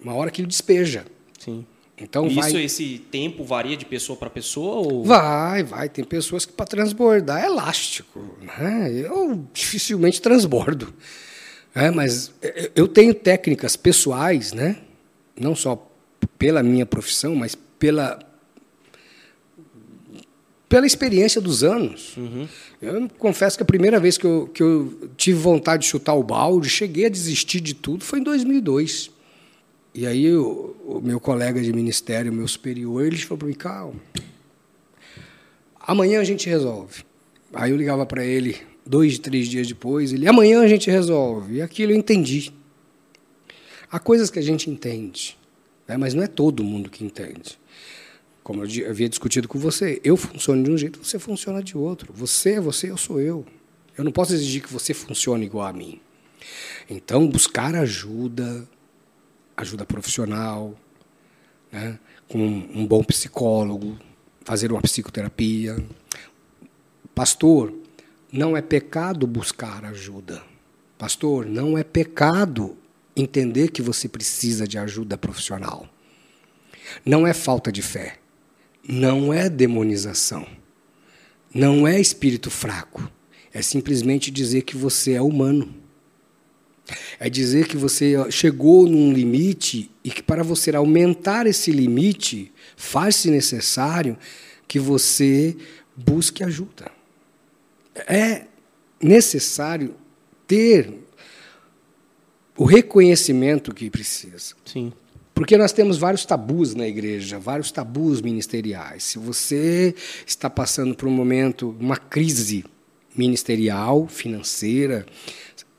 Uma 0.00 0.14
hora 0.14 0.28
aquilo 0.28 0.48
despeja. 0.48 1.04
Sim. 1.38 1.64
Então 1.96 2.26
Isso, 2.26 2.40
vai... 2.40 2.64
esse 2.64 2.98
tempo 3.10 3.44
varia 3.44 3.76
de 3.76 3.84
pessoa 3.84 4.18
para 4.18 4.28
pessoa? 4.28 4.86
Ou... 4.86 5.04
Vai, 5.04 5.62
vai. 5.62 5.88
Tem 5.88 6.04
pessoas 6.04 6.44
que 6.44 6.52
para 6.52 6.66
transbordar 6.66 7.42
é 7.42 7.46
elástico. 7.46 8.36
Né? 8.42 8.92
Eu 8.92 9.46
dificilmente 9.52 10.20
transbordo. 10.20 10.92
É, 11.72 11.90
mas 11.92 12.32
eu 12.74 12.88
tenho 12.88 13.14
técnicas 13.14 13.76
pessoais, 13.76 14.52
né? 14.52 14.76
não 15.38 15.54
só 15.54 15.90
pela 16.26 16.62
minha 16.62 16.86
profissão, 16.86 17.34
mas 17.34 17.54
pela 17.78 18.18
pela 20.68 20.86
experiência 20.86 21.40
dos 21.40 21.62
anos. 21.62 22.16
Uhum. 22.16 22.48
Eu 22.82 23.08
confesso 23.18 23.56
que 23.56 23.62
a 23.62 23.66
primeira 23.66 24.00
vez 24.00 24.18
que 24.18 24.26
eu, 24.26 24.50
que 24.52 24.60
eu 24.60 25.08
tive 25.16 25.38
vontade 25.38 25.82
de 25.82 25.88
chutar 25.88 26.14
o 26.14 26.22
balde, 26.22 26.68
cheguei 26.68 27.06
a 27.06 27.08
desistir 27.08 27.60
de 27.60 27.74
tudo, 27.74 28.02
foi 28.02 28.18
em 28.18 28.22
2002. 28.24 29.10
E 29.94 30.04
aí 30.04 30.34
o, 30.34 30.74
o 30.84 31.00
meu 31.00 31.20
colega 31.20 31.62
de 31.62 31.72
ministério, 31.72 32.32
meu 32.32 32.48
superior, 32.48 33.04
ele 33.04 33.16
falou 33.18 33.38
para 33.38 33.48
mim, 33.48 33.54
calma, 33.54 34.00
amanhã 35.78 36.20
a 36.20 36.24
gente 36.24 36.48
resolve. 36.48 37.04
Aí 37.52 37.70
eu 37.70 37.76
ligava 37.76 38.04
para 38.04 38.24
ele 38.24 38.56
dois, 38.84 39.18
três 39.18 39.46
dias 39.46 39.68
depois, 39.68 40.12
ele, 40.12 40.26
amanhã 40.26 40.60
a 40.60 40.66
gente 40.66 40.90
resolve. 40.90 41.54
E 41.54 41.62
aquilo 41.62 41.92
eu 41.92 41.96
entendi. 41.96 42.52
Há 43.90 44.00
coisas 44.00 44.28
que 44.28 44.40
a 44.40 44.42
gente 44.42 44.68
entende. 44.68 45.38
Né? 45.86 45.96
Mas 45.96 46.14
não 46.14 46.22
é 46.22 46.26
todo 46.26 46.64
mundo 46.64 46.90
que 46.90 47.04
entende. 47.04 47.58
Como 48.42 48.62
eu 48.64 48.90
havia 48.90 49.08
discutido 49.08 49.48
com 49.48 49.58
você, 49.58 50.00
eu 50.04 50.16
funciono 50.16 50.62
de 50.62 50.70
um 50.70 50.76
jeito, 50.76 51.02
você 51.02 51.18
funciona 51.18 51.62
de 51.62 51.76
outro. 51.76 52.12
Você 52.12 52.54
é 52.54 52.60
você, 52.60 52.90
eu 52.90 52.96
sou 52.96 53.20
eu. 53.20 53.46
Eu 53.96 54.04
não 54.04 54.12
posso 54.12 54.34
exigir 54.34 54.62
que 54.62 54.72
você 54.72 54.92
funcione 54.92 55.46
igual 55.46 55.66
a 55.66 55.72
mim. 55.72 56.00
Então, 56.90 57.26
buscar 57.26 57.74
ajuda, 57.74 58.68
ajuda 59.56 59.86
profissional, 59.86 60.74
né? 61.72 61.98
com 62.28 62.38
um 62.38 62.86
bom 62.86 63.02
psicólogo, 63.02 63.96
fazer 64.44 64.70
uma 64.72 64.82
psicoterapia. 64.82 65.76
Pastor, 67.14 67.72
não 68.30 68.56
é 68.56 68.60
pecado 68.60 69.26
buscar 69.26 69.84
ajuda. 69.84 70.42
Pastor, 70.98 71.46
não 71.46 71.78
é 71.78 71.84
pecado 71.84 72.76
entender 73.16 73.70
que 73.70 73.82
você 73.82 74.08
precisa 74.08 74.66
de 74.66 74.78
ajuda 74.78 75.16
profissional. 75.16 75.88
Não 77.04 77.26
é 77.26 77.32
falta 77.32 77.70
de 77.70 77.82
fé, 77.82 78.18
não 78.86 79.32
é 79.32 79.48
demonização, 79.48 80.46
não 81.52 81.86
é 81.86 82.00
espírito 82.00 82.50
fraco. 82.50 83.10
É 83.52 83.62
simplesmente 83.62 84.30
dizer 84.32 84.62
que 84.62 84.76
você 84.76 85.12
é 85.12 85.22
humano. 85.22 85.72
É 87.18 87.30
dizer 87.30 87.68
que 87.68 87.76
você 87.76 88.14
chegou 88.30 88.86
num 88.86 89.12
limite 89.12 89.90
e 90.02 90.10
que 90.10 90.22
para 90.22 90.42
você 90.42 90.74
aumentar 90.74 91.46
esse 91.46 91.70
limite, 91.70 92.52
faz-se 92.76 93.30
necessário 93.30 94.18
que 94.66 94.78
você 94.78 95.56
busque 95.96 96.42
ajuda. 96.42 96.90
É 97.94 98.46
necessário 99.00 99.94
ter 100.46 101.03
o 102.56 102.64
reconhecimento 102.64 103.74
que 103.74 103.90
precisa. 103.90 104.54
Sim. 104.64 104.92
Porque 105.34 105.58
nós 105.58 105.72
temos 105.72 105.98
vários 105.98 106.24
tabus 106.24 106.74
na 106.74 106.86
igreja, 106.86 107.38
vários 107.38 107.72
tabus 107.72 108.20
ministeriais. 108.20 109.02
Se 109.02 109.18
você 109.18 109.94
está 110.24 110.48
passando 110.48 110.94
por 110.94 111.08
um 111.08 111.12
momento, 111.12 111.74
uma 111.80 111.96
crise 111.96 112.64
ministerial, 113.16 114.06
financeira, 114.06 115.04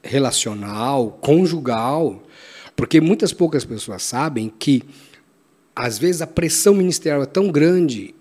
relacional, 0.04 1.12
conjugal, 1.22 2.22
porque 2.76 3.00
muitas 3.00 3.32
poucas 3.32 3.64
pessoas 3.64 4.04
sabem 4.04 4.52
que 4.60 4.84
às 5.74 5.98
vezes 5.98 6.22
a 6.22 6.28
pressão 6.28 6.74
ministerial 6.74 7.24
é 7.24 7.26
tão 7.26 7.50
grande 7.50 8.14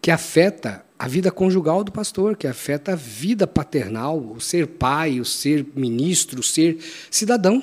que 0.00 0.10
afeta 0.10 0.84
a 0.98 1.08
vida 1.08 1.30
conjugal 1.30 1.82
do 1.82 1.92
pastor, 1.92 2.36
que 2.36 2.46
afeta 2.46 2.92
a 2.92 2.96
vida 2.96 3.46
paternal, 3.46 4.18
o 4.18 4.40
ser 4.40 4.66
pai, 4.66 5.20
o 5.20 5.24
ser 5.24 5.66
ministro, 5.74 6.40
o 6.40 6.42
ser 6.42 6.78
cidadão. 7.10 7.62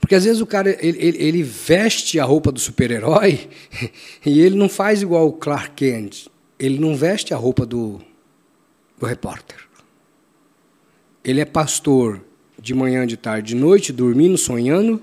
Porque 0.00 0.14
às 0.14 0.24
vezes 0.24 0.40
o 0.40 0.46
cara 0.46 0.70
ele, 0.84 0.98
ele, 0.98 1.18
ele 1.22 1.42
veste 1.42 2.18
a 2.18 2.24
roupa 2.24 2.50
do 2.50 2.60
super-herói 2.60 3.48
e 4.24 4.40
ele 4.40 4.56
não 4.56 4.68
faz 4.68 5.02
igual 5.02 5.28
o 5.28 5.32
Clark 5.32 5.72
Kent. 5.76 6.28
Ele 6.58 6.78
não 6.78 6.94
veste 6.94 7.32
a 7.32 7.36
roupa 7.36 7.64
do, 7.64 8.00
do 8.98 9.06
repórter. 9.06 9.58
Ele 11.24 11.40
é 11.40 11.44
pastor 11.44 12.20
de 12.60 12.74
manhã, 12.74 13.06
de 13.06 13.16
tarde, 13.16 13.54
de 13.54 13.56
noite, 13.56 13.92
dormindo, 13.92 14.36
sonhando. 14.36 15.00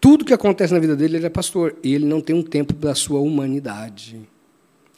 Tudo 0.00 0.24
que 0.24 0.32
acontece 0.32 0.72
na 0.72 0.78
vida 0.78 0.96
dele, 0.96 1.16
ele 1.16 1.26
é 1.26 1.30
pastor. 1.30 1.76
E 1.82 1.94
ele 1.94 2.06
não 2.06 2.20
tem 2.20 2.34
um 2.34 2.42
tempo 2.42 2.72
da 2.72 2.94
sua 2.94 3.20
humanidade. 3.20 4.20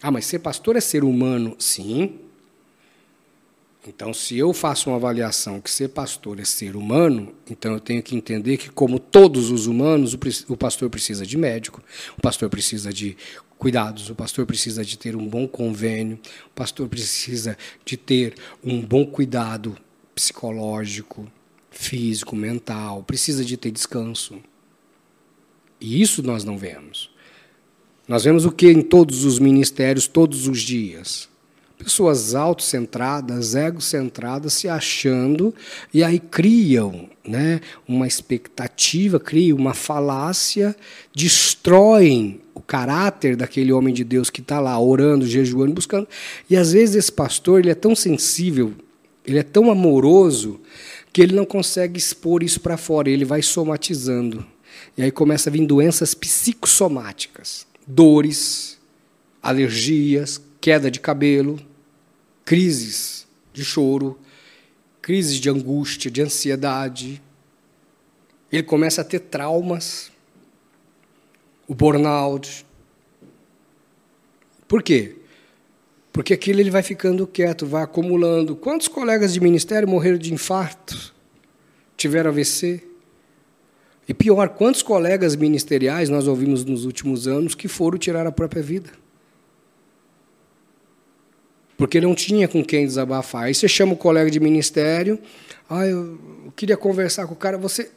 Ah, 0.02 0.11
mas 0.11 0.26
ser 0.26 0.41
pastor 0.41 0.76
é 0.76 0.81
ser 0.81 1.05
humano? 1.05 1.57
Sim. 1.59 2.19
Então, 3.85 4.15
se 4.15 4.39
eu 4.39 4.53
faço 4.53 4.91
uma 4.91 4.97
avaliação 4.97 5.61
que 5.61 5.69
ser 5.69 5.89
pastor 5.89 6.39
é 6.39 6.45
ser 6.45 6.77
humano, 6.77 7.35
então 7.51 7.73
eu 7.73 7.81
tenho 7.81 8.01
que 8.01 8.15
entender 8.15 8.57
que, 8.57 8.71
como 8.71 9.01
todos 9.01 9.51
os 9.51 9.67
humanos, 9.67 10.17
o 10.49 10.57
pastor 10.57 10.89
precisa 10.89 11.27
de 11.27 11.37
médico, 11.37 11.83
o 12.17 12.21
pastor 12.21 12.49
precisa 12.49 12.93
de 12.93 13.17
cuidados, 13.59 14.09
o 14.09 14.15
pastor 14.15 14.47
precisa 14.47 14.85
de 14.85 14.97
ter 14.97 15.17
um 15.17 15.27
bom 15.27 15.49
convênio, 15.49 16.17
o 16.47 16.51
pastor 16.51 16.89
precisa 16.89 17.59
de 17.85 17.97
ter 17.97 18.35
um 18.62 18.81
bom 18.81 19.05
cuidado 19.05 19.77
psicológico, 20.15 21.31
físico, 21.69 22.37
mental, 22.37 23.03
precisa 23.03 23.45
de 23.45 23.57
ter 23.57 23.73
descanso. 23.73 24.41
E 25.81 26.01
isso 26.01 26.23
nós 26.23 26.45
não 26.45 26.57
vemos. 26.57 27.11
Nós 28.07 28.23
vemos 28.23 28.45
o 28.45 28.53
que 28.53 28.69
em 28.69 28.81
todos 28.81 29.25
os 29.25 29.41
ministérios, 29.41 30.07
todos 30.07 30.47
os 30.47 30.61
dias? 30.61 31.32
Pessoas 31.83 32.35
autocentradas, 32.35 33.55
egocentradas, 33.55 34.53
se 34.53 34.69
achando, 34.69 35.55
e 35.93 36.05
aí 36.05 36.19
criam 36.19 37.09
né, 37.27 37.61
uma 37.89 38.07
expectativa, 38.07 39.19
criam 39.19 39.59
uma 39.59 39.75
falácia, 39.75 40.77
destroem 41.15 42.41
o 42.55 42.61
caráter 42.61 43.37
daquele 43.37 43.73
homem 43.73 43.93
de 43.93 44.05
Deus 44.05 44.31
que 44.31 44.41
está 44.41 44.61
lá 44.61 44.79
orando, 44.79 45.27
jejuando, 45.27 45.73
buscando. 45.73 46.07
E 46.49 46.57
às 46.57 46.73
vezes 46.73 46.97
esse 46.97 47.12
pastor 47.12 47.61
ele 47.61 47.71
é 47.71 47.75
tão 47.75 47.95
sensível, 47.97 48.73
ele 49.27 49.39
é 49.39 49.43
tão 49.43 49.71
amoroso, 49.71 50.61
que 51.12 51.21
ele 51.21 51.35
não 51.35 51.45
consegue 51.45 51.99
expor 51.99 52.43
isso 52.43 52.61
para 52.61 52.77
fora, 52.77 53.11
ele 53.11 53.25
vai 53.25 53.43
somatizando. 53.43 54.45
E 54.97 55.03
aí 55.03 55.11
começa 55.11 55.51
a 55.51 55.53
vir 55.53 55.67
doenças 55.67 56.15
psicossomáticas, 56.15 57.67
dores, 57.87 58.79
alergias, 59.43 60.41
queda 60.61 60.91
de 60.91 61.01
cabelo, 61.01 61.59
crises 62.45 63.27
de 63.53 63.65
choro, 63.65 64.19
crises 65.01 65.37
de 65.37 65.51
angústia, 65.51 66.11
de 66.11 66.23
ansiedade. 66.23 67.23
Ele 68.51 68.63
começa 68.63 69.01
a 69.01 69.05
ter 69.05 69.21
traumas, 69.21 70.11
o 71.67 71.75
burnout. 71.75 72.67
Por 74.69 74.83
quê? 74.83 75.17
Porque 76.13 76.35
aquilo 76.35 76.61
ele 76.61 76.71
vai 76.71 76.83
ficando 76.83 77.27
quieto, 77.27 77.67
vai 77.67 77.83
acumulando. 77.83 78.55
Quantos 78.55 78.87
colegas 78.87 79.33
de 79.33 79.41
ministério 79.41 79.89
morreram 79.89 80.19
de 80.19 80.33
infarto? 80.33 81.15
Tiveram 81.97 82.31
AVC? 82.31 82.83
E 84.07 84.12
pior, 84.12 84.51
quantos 84.51 84.83
colegas 84.83 85.35
ministeriais 85.35 86.09
nós 86.11 86.27
ouvimos 86.27 86.64
nos 86.64 86.85
últimos 86.85 87.27
anos 87.27 87.55
que 87.55 87.69
foram 87.69 87.97
tirar 87.97 88.27
a 88.27 88.33
própria 88.33 88.62
vida? 88.62 89.02
Porque 91.83 92.01
não 92.01 92.14
tinha 92.14 92.47
com 92.47 92.64
quem 92.64 92.87
desabafar. 92.87 93.42
Aí 93.42 93.55
você 93.55 93.66
chama 93.66 93.95
o 93.95 93.97
colega 93.97 94.31
de 94.31 94.38
ministério, 94.38 95.18
ah, 95.68 95.85
eu 95.85 96.53
queria 96.55 96.77
conversar 96.77 97.27
com 97.27 97.35
o 97.35 97.37
cara, 97.37 97.59
você 97.59 97.90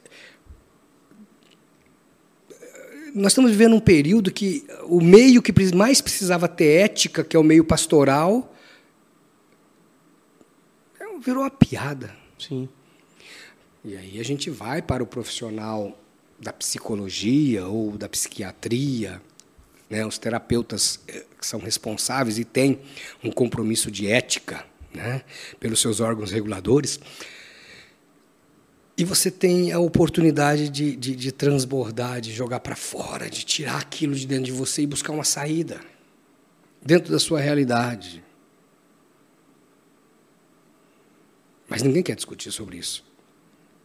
nós 3.13 3.31
estamos 3.31 3.51
vivendo 3.51 3.75
um 3.75 3.79
período 3.79 4.31
que 4.31 4.65
o 4.85 4.99
meio 4.99 5.39
que 5.39 5.53
mais 5.75 6.01
precisava 6.01 6.47
ter 6.47 6.81
ética, 6.81 7.23
que 7.23 7.37
é 7.37 7.39
o 7.39 7.43
meio 7.43 7.63
pastoral, 7.63 8.51
é 10.99 11.05
virou 11.19 11.43
uma 11.43 11.51
piada. 11.51 12.15
Sim. 12.39 12.67
E 13.83 13.95
aí 13.95 14.19
a 14.19 14.23
gente 14.23 14.49
vai 14.49 14.81
para 14.81 15.03
o 15.03 15.05
profissional 15.05 15.95
da 16.39 16.51
psicologia 16.51 17.67
ou 17.67 17.91
da 17.91 18.09
psiquiatria, 18.09 19.21
né, 19.89 20.05
os 20.05 20.17
terapeutas 20.17 20.99
eh, 21.07 21.25
que 21.39 21.45
são 21.45 21.59
responsáveis 21.59 22.37
e 22.37 22.45
têm 22.45 22.79
um 23.23 23.31
compromisso 23.31 23.91
de 23.91 24.07
ética 24.07 24.65
né, 24.93 25.23
pelos 25.59 25.79
seus 25.79 25.99
órgãos 25.99 26.31
reguladores. 26.31 26.99
E 28.97 29.03
você 29.03 29.29
tem 29.29 29.73
a 29.73 29.79
oportunidade 29.79 30.69
de, 30.69 30.95
de, 30.95 31.15
de 31.15 31.31
transbordar, 31.31 32.21
de 32.21 32.31
jogar 32.31 32.61
para 32.61 32.75
fora, 32.75 33.29
de 33.29 33.43
tirar 33.43 33.79
aquilo 33.79 34.15
de 34.15 34.25
dentro 34.25 34.45
de 34.45 34.51
você 34.53 34.83
e 34.83 34.87
buscar 34.87 35.11
uma 35.11 35.25
saída 35.25 35.81
dentro 36.81 37.11
da 37.11 37.19
sua 37.19 37.39
realidade. 37.39 38.23
Mas 41.67 41.81
ninguém 41.81 42.03
quer 42.03 42.15
discutir 42.15 42.51
sobre 42.51 42.77
isso. 42.77 43.03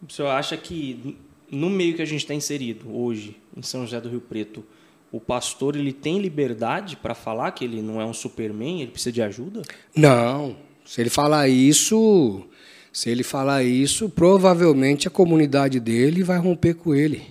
O 0.07 0.11
senhor 0.11 0.29
acha 0.29 0.55
que 0.55 1.17
no 1.49 1.69
meio 1.69 1.95
que 1.95 2.01
a 2.01 2.05
gente 2.05 2.21
está 2.21 2.33
inserido 2.33 2.95
hoje, 2.95 3.37
em 3.55 3.61
São 3.61 3.81
José 3.81 3.99
do 3.99 4.07
Rio 4.07 4.21
Preto, 4.21 4.63
o 5.11 5.19
pastor 5.19 5.75
ele 5.75 5.91
tem 5.91 6.19
liberdade 6.19 6.95
para 6.95 7.13
falar 7.13 7.51
que 7.51 7.65
ele 7.65 7.81
não 7.81 7.99
é 7.99 8.05
um 8.05 8.13
superman, 8.13 8.81
ele 8.81 8.91
precisa 8.91 9.11
de 9.11 9.21
ajuda? 9.21 9.61
Não. 9.95 10.55
Se 10.85 11.01
ele 11.01 11.09
falar 11.09 11.49
isso, 11.49 12.47
se 12.93 13.09
ele 13.09 13.23
falar 13.23 13.63
isso, 13.63 14.09
provavelmente 14.09 15.07
a 15.07 15.11
comunidade 15.11 15.79
dele 15.79 16.23
vai 16.23 16.37
romper 16.37 16.75
com 16.75 16.95
ele. 16.95 17.23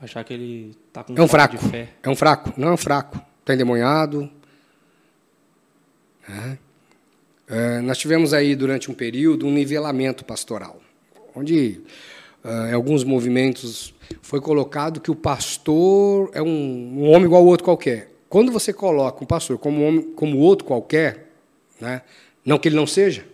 Achar 0.00 0.22
que 0.22 0.32
ele 0.32 0.76
está 0.88 1.02
com 1.02 1.16
é 1.16 1.22
um 1.22 1.28
fraco. 1.28 1.56
de 1.56 1.68
fé. 1.68 1.88
É 2.02 2.08
um 2.08 2.16
fraco, 2.16 2.52
não 2.56 2.68
é 2.68 2.72
um 2.72 2.76
fraco. 2.76 3.20
Está 3.40 3.54
endemoniado. 3.54 4.30
É. 6.28 6.58
É, 7.48 7.80
nós 7.80 7.96
tivemos 7.98 8.32
aí 8.32 8.56
durante 8.56 8.90
um 8.90 8.94
período 8.94 9.46
um 9.46 9.52
nivelamento 9.52 10.24
pastoral, 10.24 10.80
onde 11.34 11.80
em 12.68 12.72
alguns 12.72 13.02
movimentos 13.02 13.92
foi 14.22 14.40
colocado 14.40 15.00
que 15.00 15.10
o 15.10 15.14
pastor 15.14 16.30
é 16.32 16.42
um, 16.42 16.46
um 16.48 17.10
homem 17.10 17.24
igual 17.24 17.42
ao 17.42 17.48
outro 17.48 17.64
qualquer. 17.64 18.12
Quando 18.28 18.50
você 18.50 18.72
coloca 18.72 19.22
um 19.22 19.26
pastor 19.26 19.58
como 19.58 19.82
um 19.82 19.88
homem 19.88 20.02
como 20.12 20.38
outro 20.38 20.66
qualquer, 20.66 21.30
né, 21.80 22.02
não 22.44 22.58
que 22.58 22.68
ele 22.68 22.76
não 22.76 22.86
seja, 22.86 23.26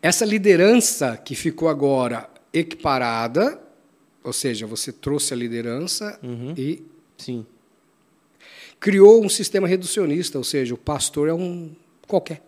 essa 0.00 0.24
liderança 0.24 1.16
que 1.16 1.34
ficou 1.34 1.68
agora 1.68 2.28
equiparada, 2.52 3.60
ou 4.22 4.32
seja, 4.32 4.66
você 4.66 4.92
trouxe 4.92 5.32
a 5.34 5.36
liderança 5.36 6.18
uhum. 6.22 6.54
e 6.56 6.82
Sim. 7.16 7.46
criou 8.78 9.24
um 9.24 9.28
sistema 9.28 9.66
reducionista, 9.66 10.38
ou 10.38 10.44
seja, 10.44 10.74
o 10.74 10.78
pastor 10.78 11.28
é 11.28 11.34
um 11.34 11.70
qualquer. 12.06 12.47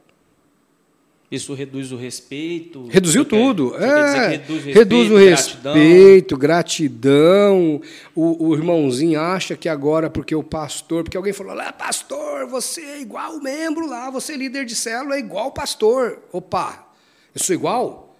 Isso 1.31 1.55
reduz 1.55 1.93
o 1.93 1.97
respeito? 1.97 2.89
Reduziu 2.89 3.25
tudo. 3.25 3.77
é, 3.77 4.29
reduz 4.31 4.51
o 4.51 4.67
respeito, 4.67 4.79
reduz 4.79 5.11
o 5.13 5.17
respeito 5.17 6.37
gratidão. 6.37 7.81
O, 8.17 8.49
o, 8.49 8.55
irmãozinho 8.55 9.21
acha 9.21 9.57
que 9.57 9.69
agora, 9.69 10.11
porque 10.11 10.35
o 10.35 10.43
pastor, 10.43 11.05
porque 11.05 11.17
alguém 11.17 11.33
falou 11.33 11.55
lá, 11.55 11.73
pastor, 11.73 12.49
você 12.49 12.81
é 12.81 13.01
igual 13.01 13.37
o 13.37 13.43
membro 13.43 13.87
lá, 13.87 14.11
você 14.11 14.33
é 14.33 14.37
líder 14.37 14.65
de 14.65 14.75
célula, 14.75 15.15
é 15.15 15.21
igual 15.21 15.49
o 15.49 15.53
pastor. 15.53 16.21
Opa, 16.33 16.89
eu 17.33 17.41
sou 17.41 17.55
igual? 17.55 18.17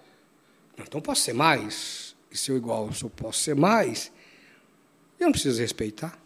Então 0.79 1.01
posso 1.01 1.23
ser 1.23 1.33
mais. 1.33 2.15
E 2.31 2.37
se 2.37 2.49
eu 2.49 2.55
igual, 2.55 2.89
eu 3.03 3.09
posso 3.09 3.41
ser 3.41 3.55
mais. 3.55 4.09
Eu 5.19 5.25
não 5.25 5.31
preciso 5.33 5.59
respeitar. 5.59 6.17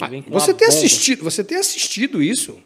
Ah, 0.00 0.10
você, 0.28 0.52
tem 0.52 0.66
assistido, 0.66 1.22
você 1.22 1.44
tem 1.44 1.56
assistido 1.56 2.20
isso. 2.20 2.60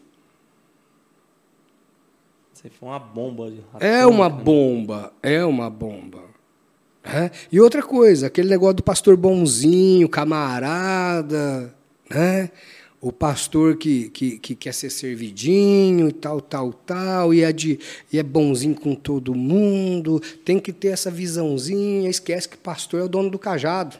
Você 2.65 2.71
foi 2.71 2.89
uma 2.89 2.99
bomba. 2.99 3.53
É 3.79 4.07
uma 4.07 4.27
né? 4.27 4.43
bomba, 4.43 5.13
é 5.23 5.45
uma 5.45 5.69
bomba. 5.69 6.25
É? 7.05 7.31
E 7.53 7.61
outra 7.61 7.83
coisa, 7.83 8.29
aquele 8.29 8.49
negócio 8.49 8.77
do 8.77 8.83
pastor 8.83 9.19
bonzinho, 9.19 10.09
camarada, 10.09 11.75
né? 12.09 12.51
o 13.03 13.13
pastor 13.13 13.77
que, 13.77 14.09
que, 14.09 14.39
que 14.39 14.55
quer 14.55 14.73
ser 14.73 14.89
servidinho 14.89 16.09
e 16.09 16.13
tal, 16.13 16.41
tal, 16.41 16.73
tal, 16.73 17.35
e 17.35 17.43
é, 17.43 17.53
de, 17.53 17.79
e 18.11 18.19
é 18.19 18.23
bonzinho 18.23 18.75
com 18.75 18.95
todo 18.95 19.35
mundo, 19.35 20.19
tem 20.43 20.59
que 20.59 20.73
ter 20.73 20.89
essa 20.89 21.11
visãozinha, 21.11 22.09
esquece 22.09 22.49
que 22.49 22.57
pastor 22.57 23.01
é 23.01 23.05
o 23.05 23.09
dono 23.11 23.29
do 23.29 23.39
cajado. 23.39 23.99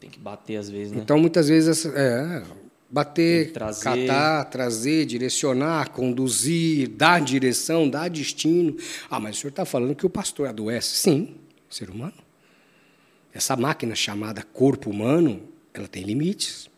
Tem 0.00 0.08
que 0.08 0.18
bater 0.18 0.56
às 0.56 0.70
vezes, 0.70 0.92
né? 0.94 1.02
Então, 1.02 1.18
muitas 1.18 1.48
vezes, 1.48 1.84
é, 1.84 2.42
bater, 2.88 3.52
trazer. 3.52 3.84
catar, 3.84 4.44
trazer, 4.44 5.06
direcionar, 5.06 5.90
conduzir, 5.90 6.88
dar 6.88 7.20
direção, 7.20 7.88
dar 7.88 8.08
destino. 8.08 8.76
Ah, 9.10 9.20
mas 9.20 9.36
o 9.36 9.40
senhor 9.40 9.50
está 9.50 9.64
falando 9.64 9.94
que 9.94 10.06
o 10.06 10.10
pastor 10.10 10.48
adoece? 10.48 10.96
Sim, 10.96 11.36
ser 11.68 11.90
humano. 11.90 12.14
Essa 13.32 13.56
máquina 13.56 13.94
chamada 13.94 14.42
corpo 14.42 14.88
humano, 14.88 15.42
ela 15.74 15.86
tem 15.86 16.02
limites. 16.02 16.70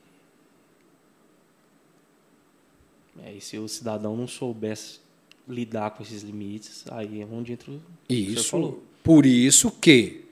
É, 3.22 3.32
e 3.32 3.40
se 3.40 3.58
o 3.58 3.68
cidadão 3.68 4.16
não 4.16 4.26
soubesse 4.26 5.00
lidar 5.48 5.90
com 5.90 6.02
esses 6.02 6.22
limites, 6.22 6.84
aí 6.90 7.20
é 7.20 7.24
onde 7.24 7.52
entra 7.52 7.70
o 7.70 7.80
Isso. 8.08 8.82
Por 9.02 9.24
isso 9.24 9.70
que 9.70 10.24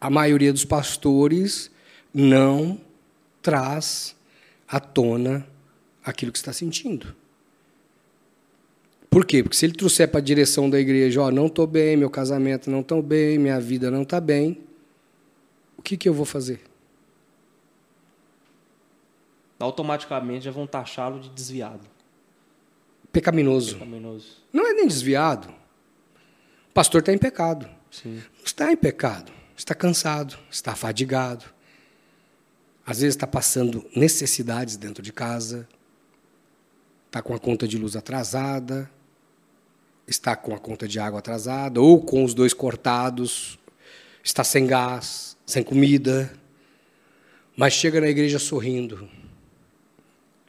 a 0.00 0.10
maioria 0.10 0.52
dos 0.52 0.64
pastores 0.64 1.70
não 2.12 2.80
traz 3.40 4.16
à 4.68 4.80
tona 4.80 5.46
aquilo 6.04 6.32
que 6.32 6.38
está 6.38 6.52
sentindo. 6.52 7.14
Por 9.10 9.24
quê? 9.24 9.42
Porque 9.42 9.56
se 9.56 9.64
ele 9.64 9.72
trouxer 9.72 10.08
para 10.08 10.20
a 10.20 10.22
direção 10.22 10.68
da 10.68 10.78
igreja, 10.78 11.22
ó, 11.22 11.30
não 11.30 11.46
estou 11.46 11.66
bem, 11.66 11.96
meu 11.96 12.10
casamento 12.10 12.70
não 12.70 12.80
está 12.80 13.00
bem, 13.00 13.38
minha 13.38 13.58
vida 13.58 13.90
não 13.90 14.02
está 14.02 14.20
bem, 14.20 14.60
o 15.76 15.82
que, 15.82 15.96
que 15.96 16.08
eu 16.08 16.12
vou 16.12 16.26
fazer? 16.26 16.60
Automaticamente 19.58 20.44
já 20.44 20.50
vão 20.50 20.66
taxá-lo 20.66 21.18
de 21.18 21.30
desviado. 21.30 21.88
Pecaminoso. 23.10 23.74
Pecaminoso. 23.74 24.42
Não 24.52 24.66
é 24.66 24.74
nem 24.74 24.86
desviado. 24.86 25.48
O 26.68 26.72
pastor 26.74 27.00
está 27.00 27.12
em 27.12 27.18
pecado. 27.18 27.66
Sim. 27.90 28.16
Não 28.16 28.44
está 28.44 28.70
em 28.70 28.76
pecado. 28.76 29.32
Está 29.56 29.74
cansado, 29.74 30.36
está 30.50 30.76
fadigado. 30.76 31.46
Às 32.86 33.00
vezes 33.00 33.16
está 33.16 33.26
passando 33.26 33.84
necessidades 33.96 34.76
dentro 34.76 35.02
de 35.02 35.12
casa, 35.12 35.66
está 37.08 37.20
com 37.20 37.34
a 37.34 37.38
conta 37.38 37.66
de 37.66 37.76
luz 37.76 37.96
atrasada, 37.96 38.88
está 40.06 40.36
com 40.36 40.54
a 40.54 40.58
conta 40.58 40.86
de 40.86 41.00
água 41.00 41.18
atrasada, 41.18 41.80
ou 41.80 42.00
com 42.00 42.22
os 42.22 42.32
dois 42.32 42.54
cortados, 42.54 43.58
está 44.22 44.44
sem 44.44 44.68
gás, 44.68 45.36
sem 45.44 45.64
comida, 45.64 46.32
mas 47.56 47.72
chega 47.72 48.00
na 48.00 48.06
igreja 48.06 48.38
sorrindo. 48.38 49.08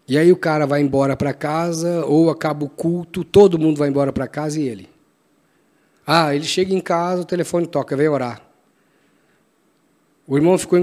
E 0.08 0.16
aí 0.16 0.32
o 0.32 0.38
cara 0.38 0.68
vai 0.68 0.82
embora 0.82 1.18
para 1.18 1.34
casa, 1.34 2.06
ou 2.06 2.30
acaba 2.30 2.64
o 2.64 2.70
culto, 2.70 3.24
todo 3.24 3.58
mundo 3.58 3.80
vai 3.80 3.90
embora 3.90 4.14
para 4.14 4.28
casa 4.28 4.60
e 4.60 4.68
ele. 4.68 4.88
Ah, 6.06 6.36
ele 6.36 6.46
chega 6.46 6.72
em 6.72 6.80
casa, 6.80 7.24
o 7.24 7.26
telefone 7.26 7.66
toca, 7.66 7.98
vem 7.98 8.08
orar. 8.08 8.42
O 10.28 10.38
irmão 10.38 10.56
ficou 10.58 10.80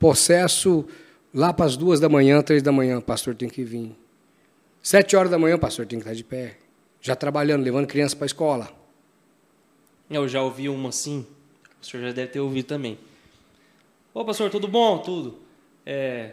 em 0.00 0.06
possesso 0.08 0.86
lá 1.32 1.52
para 1.52 1.66
as 1.66 1.76
duas 1.76 2.00
da 2.00 2.08
manhã, 2.08 2.40
três 2.40 2.62
da 2.62 2.72
manhã, 2.72 3.00
pastor 3.02 3.34
tem 3.34 3.50
que 3.50 3.62
vir. 3.62 3.94
Sete 4.82 5.14
horas 5.14 5.30
da 5.30 5.38
manhã, 5.38 5.56
o 5.56 5.58
pastor 5.58 5.84
tem 5.84 5.98
que 5.98 6.04
estar 6.04 6.14
de 6.14 6.24
pé 6.24 6.56
já 7.02 7.14
trabalhando, 7.14 7.62
levando 7.62 7.86
criança 7.86 8.16
para 8.16 8.24
a 8.24 8.26
escola. 8.26 8.70
Eu 10.10 10.26
já 10.26 10.42
ouvi 10.42 10.70
uma 10.70 10.88
assim, 10.88 11.26
o 11.80 11.84
senhor 11.84 12.02
já 12.04 12.12
deve 12.12 12.32
ter 12.32 12.40
ouvido 12.40 12.66
também. 12.66 12.98
Ô 14.14 14.24
pastor, 14.24 14.50
tudo 14.50 14.66
bom? 14.66 14.98
Tudo. 14.98 15.38
É... 15.84 16.32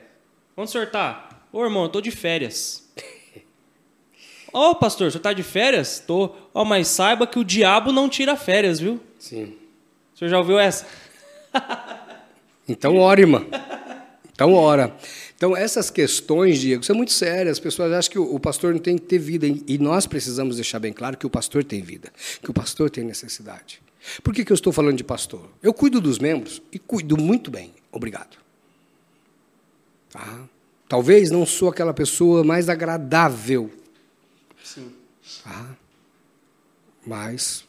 Onde 0.56 0.70
o 0.70 0.72
senhor 0.72 0.86
está? 0.86 1.44
Ô 1.52 1.62
irmão, 1.64 1.84
eu 1.84 1.90
tô 1.90 2.00
de 2.00 2.10
férias. 2.10 2.90
Ô 4.52 4.74
pastor, 4.76 5.08
o 5.08 5.12
senhor 5.12 5.20
está 5.20 5.34
de 5.34 5.44
férias? 5.44 6.00
Tô. 6.00 6.34
Ó, 6.54 6.64
mas 6.64 6.88
saiba 6.88 7.28
que 7.28 7.38
o 7.38 7.44
diabo 7.44 7.92
não 7.92 8.10
tira 8.10 8.36
férias, 8.38 8.80
viu? 8.80 9.00
Sim. 9.20 9.58
O 10.16 10.18
senhor 10.18 10.30
já 10.30 10.38
ouviu 10.40 10.58
essa? 10.58 10.88
então 12.68 12.98
ore, 12.98 13.22
irmã. 13.22 13.46
Então 14.34 14.54
ora. 14.54 14.96
Então, 15.36 15.56
essas 15.56 15.90
questões, 15.90 16.60
Diego, 16.60 16.84
são 16.84 16.96
muito 16.96 17.12
sérias. 17.12 17.58
As 17.58 17.60
pessoas 17.60 17.92
acham 17.92 18.12
que 18.12 18.20
o 18.20 18.40
pastor 18.40 18.74
não 18.74 18.80
tem 18.80 18.98
que 18.98 19.06
ter 19.06 19.20
vida. 19.20 19.48
E 19.48 19.78
nós 19.78 20.06
precisamos 20.08 20.56
deixar 20.56 20.80
bem 20.80 20.94
claro 20.94 21.18
que 21.18 21.26
o 21.26 21.30
pastor 21.30 21.64
tem 21.64 21.82
vida, 21.82 22.12
que 22.42 22.50
o 22.50 22.54
pastor 22.54 22.90
tem 22.90 23.04
necessidade. 23.04 23.82
Por 24.24 24.34
que, 24.34 24.46
que 24.46 24.52
eu 24.52 24.56
estou 24.56 24.72
falando 24.72 24.98
de 24.98 25.04
pastor? 25.04 25.50
Eu 25.62 25.74
cuido 25.74 26.00
dos 26.00 26.20
membros 26.20 26.62
e 26.72 26.80
cuido 26.80 27.18
muito 27.18 27.52
bem. 27.52 27.74
Obrigado. 27.92 28.38
Tá? 30.10 30.48
Talvez 30.88 31.30
não 31.30 31.46
sou 31.46 31.70
aquela 31.70 31.94
pessoa 31.94 32.44
mais 32.44 32.70
agradável. 32.70 33.72
Sim. 34.64 34.92
Tá? 35.44 35.76
Mas 37.06 37.66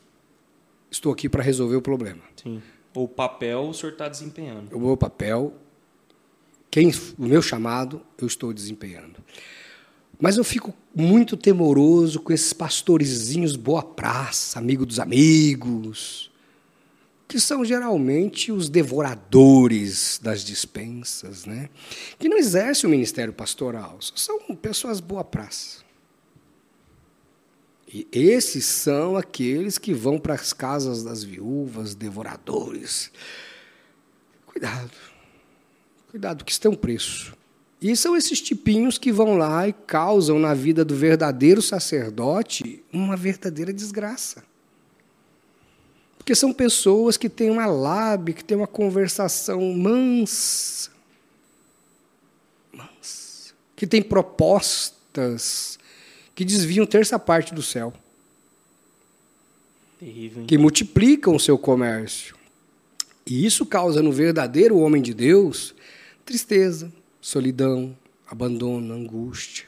estou 0.91 1.13
aqui 1.13 1.29
para 1.29 1.43
resolver 1.43 1.77
o 1.77 1.83
problema. 1.83 2.23
Sim. 2.43 2.63
O 2.95 3.07
papel 3.07 3.69
o 3.69 3.75
senhor 3.75 3.93
está 3.93 4.09
desempenhando. 4.09 4.75
O 4.75 4.81
meu 4.81 4.97
papel 4.97 5.55
quem, 6.71 6.93
o 7.19 7.25
meu 7.25 7.41
chamado 7.41 8.03
eu 8.19 8.27
estou 8.27 8.53
desempenhando. 8.53 9.17
Mas 10.21 10.37
eu 10.37 10.45
fico 10.45 10.75
muito 10.95 11.37
temoroso 11.37 12.21
com 12.21 12.33
esses 12.33 12.53
pastorezinhos 12.53 13.57
boa 13.57 13.83
praça, 13.83 14.59
amigo 14.59 14.85
dos 14.85 14.99
amigos, 14.99 16.31
que 17.27 17.39
são 17.39 17.65
geralmente 17.65 18.51
os 18.51 18.69
devoradores 18.69 20.19
das 20.23 20.43
dispensas, 20.43 21.47
né? 21.47 21.71
que 22.19 22.29
não 22.29 22.37
exercem 22.37 22.89
o 22.89 22.91
ministério 22.91 23.33
pastoral, 23.33 23.99
são 24.01 24.39
pessoas 24.57 24.99
boa 24.99 25.23
praça. 25.23 25.88
E 27.91 28.07
esses 28.13 28.67
são 28.67 29.17
aqueles 29.17 29.79
que 29.79 29.95
vão 29.95 30.19
para 30.19 30.35
as 30.35 30.53
casas 30.53 31.03
das 31.03 31.25
viúvas, 31.25 31.95
devoradores. 31.95 33.11
Cuidado. 34.47 34.91
Cuidado, 36.11 36.45
que 36.45 36.53
isso 36.53 36.61
tem 36.61 36.71
um 36.71 36.77
preço. 36.77 37.35
E 37.81 37.97
são 37.97 38.15
esses 38.17 38.41
tipinhos 38.41 38.99
que 38.99 39.11
vão 39.11 39.39
lá 39.39 39.67
e 39.67 39.73
causam 39.73 40.39
na 40.39 40.53
vida 40.53 40.85
do 40.85 40.95
verdadeiro 40.95 41.63
sacerdote 41.63 42.85
uma 42.93 43.17
verdadeira 43.17 43.73
desgraça. 43.73 44.43
Porque 46.19 46.35
são 46.35 46.53
pessoas 46.53 47.17
que 47.17 47.29
têm 47.29 47.51
uma 47.51 47.67
lábia, 47.67 48.35
que 48.35 48.45
têm 48.45 48.57
uma 48.57 48.67
conversação 48.67 49.63
mansa, 49.73 50.91
mansa, 52.71 53.55
que 53.75 53.87
têm 53.87 54.03
propostas 54.03 55.78
que 56.39 56.45
desviam 56.45 56.87
terça 56.87 57.19
parte 57.19 57.53
do 57.53 57.61
céu. 57.61 57.93
Terrível, 59.99 60.45
que 60.45 60.57
multiplicam 60.57 61.35
o 61.35 61.41
seu 61.41 61.59
comércio. 61.59 62.37
E 63.27 63.45
isso 63.45 63.67
causa 63.67 64.01
no 64.05 64.13
verdadeiro 64.13 64.79
homem 64.79 65.03
de 65.03 65.13
Deus 65.13 65.75
tristeza, 66.25 66.93
solidão, 67.21 67.93
abandono, 68.25 68.95
angústia. 68.95 69.67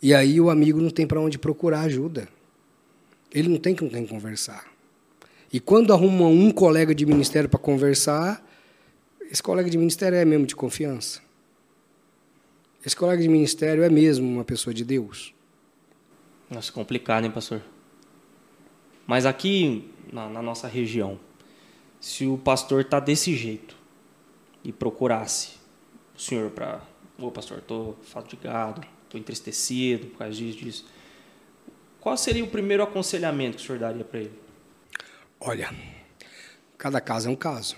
E 0.00 0.14
aí 0.14 0.40
o 0.40 0.48
amigo 0.48 0.80
não 0.80 0.88
tem 0.88 1.06
para 1.06 1.20
onde 1.20 1.38
procurar 1.38 1.82
ajuda. 1.82 2.26
Ele 3.30 3.50
não 3.50 3.58
tem 3.58 3.76
com 3.76 3.90
quem 3.90 4.06
conversar. 4.06 4.72
E 5.52 5.60
quando 5.60 5.92
arruma 5.92 6.26
um 6.26 6.50
colega 6.50 6.94
de 6.94 7.04
ministério 7.04 7.50
para 7.50 7.60
conversar, 7.60 8.42
esse 9.30 9.42
colega 9.42 9.68
de 9.68 9.76
ministério 9.76 10.16
é 10.16 10.24
mesmo 10.24 10.46
de 10.46 10.56
confiança. 10.56 11.20
Esse 12.82 12.96
colega 12.96 13.20
de 13.20 13.28
ministério 13.28 13.82
é 13.82 13.90
mesmo 13.90 14.26
uma 14.26 14.42
pessoa 14.42 14.72
de 14.72 14.86
Deus. 14.86 15.34
Nossa, 16.52 16.70
complicado, 16.70 17.24
hein, 17.24 17.30
pastor? 17.30 17.62
Mas 19.06 19.24
aqui 19.24 19.90
na, 20.12 20.28
na 20.28 20.42
nossa 20.42 20.68
região, 20.68 21.18
se 21.98 22.26
o 22.26 22.36
pastor 22.36 22.82
está 22.82 23.00
desse 23.00 23.34
jeito 23.34 23.74
e 24.62 24.70
procurasse 24.70 25.52
o 26.14 26.20
senhor 26.20 26.50
para, 26.50 26.82
ô 27.18 27.30
pastor, 27.30 27.58
estou 27.58 27.96
fatigado, 28.02 28.86
estou 29.04 29.18
entristecido 29.18 30.08
por 30.08 30.18
causa 30.18 30.34
disso, 30.34 30.58
disso. 30.58 30.86
Qual 31.98 32.18
seria 32.18 32.44
o 32.44 32.48
primeiro 32.48 32.82
aconselhamento 32.82 33.56
que 33.56 33.62
o 33.62 33.66
senhor 33.66 33.78
daria 33.78 34.04
para 34.04 34.20
ele? 34.20 34.38
Olha, 35.40 35.74
cada 36.76 37.00
caso 37.00 37.28
é 37.28 37.32
um 37.32 37.36
caso. 37.36 37.76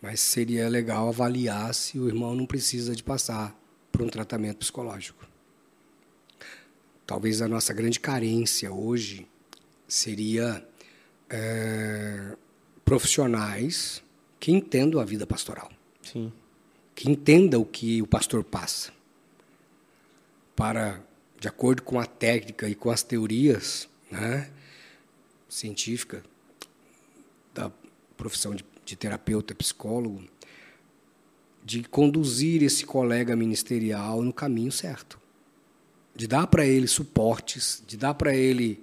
Mas 0.00 0.20
seria 0.20 0.68
legal 0.68 1.08
avaliar 1.08 1.74
se 1.74 1.98
o 1.98 2.06
irmão 2.06 2.36
não 2.36 2.46
precisa 2.46 2.94
de 2.94 3.02
passar 3.02 3.52
por 3.90 4.00
um 4.02 4.08
tratamento 4.08 4.58
psicológico. 4.58 5.31
Talvez 7.06 7.42
a 7.42 7.48
nossa 7.48 7.72
grande 7.72 7.98
carência 7.98 8.72
hoje 8.72 9.26
seria 9.86 10.66
é, 11.28 12.36
profissionais 12.84 14.02
que 14.38 14.52
entendam 14.52 15.00
a 15.00 15.04
vida 15.04 15.26
pastoral. 15.26 15.70
Sim. 16.02 16.32
Que 16.94 17.10
entenda 17.10 17.58
o 17.58 17.64
que 17.64 18.02
o 18.02 18.06
pastor 18.06 18.44
passa, 18.44 18.92
para, 20.54 21.02
de 21.38 21.48
acordo 21.48 21.82
com 21.82 21.98
a 21.98 22.06
técnica 22.06 22.68
e 22.68 22.74
com 22.74 22.90
as 22.90 23.02
teorias 23.02 23.88
né, 24.10 24.50
científicas 25.48 26.22
da 27.54 27.70
profissão 28.16 28.54
de, 28.54 28.64
de 28.84 28.96
terapeuta, 28.96 29.54
psicólogo, 29.54 30.24
de 31.64 31.84
conduzir 31.84 32.62
esse 32.62 32.84
colega 32.84 33.36
ministerial 33.36 34.22
no 34.22 34.32
caminho 34.32 34.72
certo, 34.72 35.20
de 36.14 36.26
dar 36.26 36.46
para 36.46 36.66
ele 36.66 36.86
suportes, 36.86 37.82
de 37.86 37.96
dar 37.96 38.14
para 38.14 38.34
ele 38.34 38.82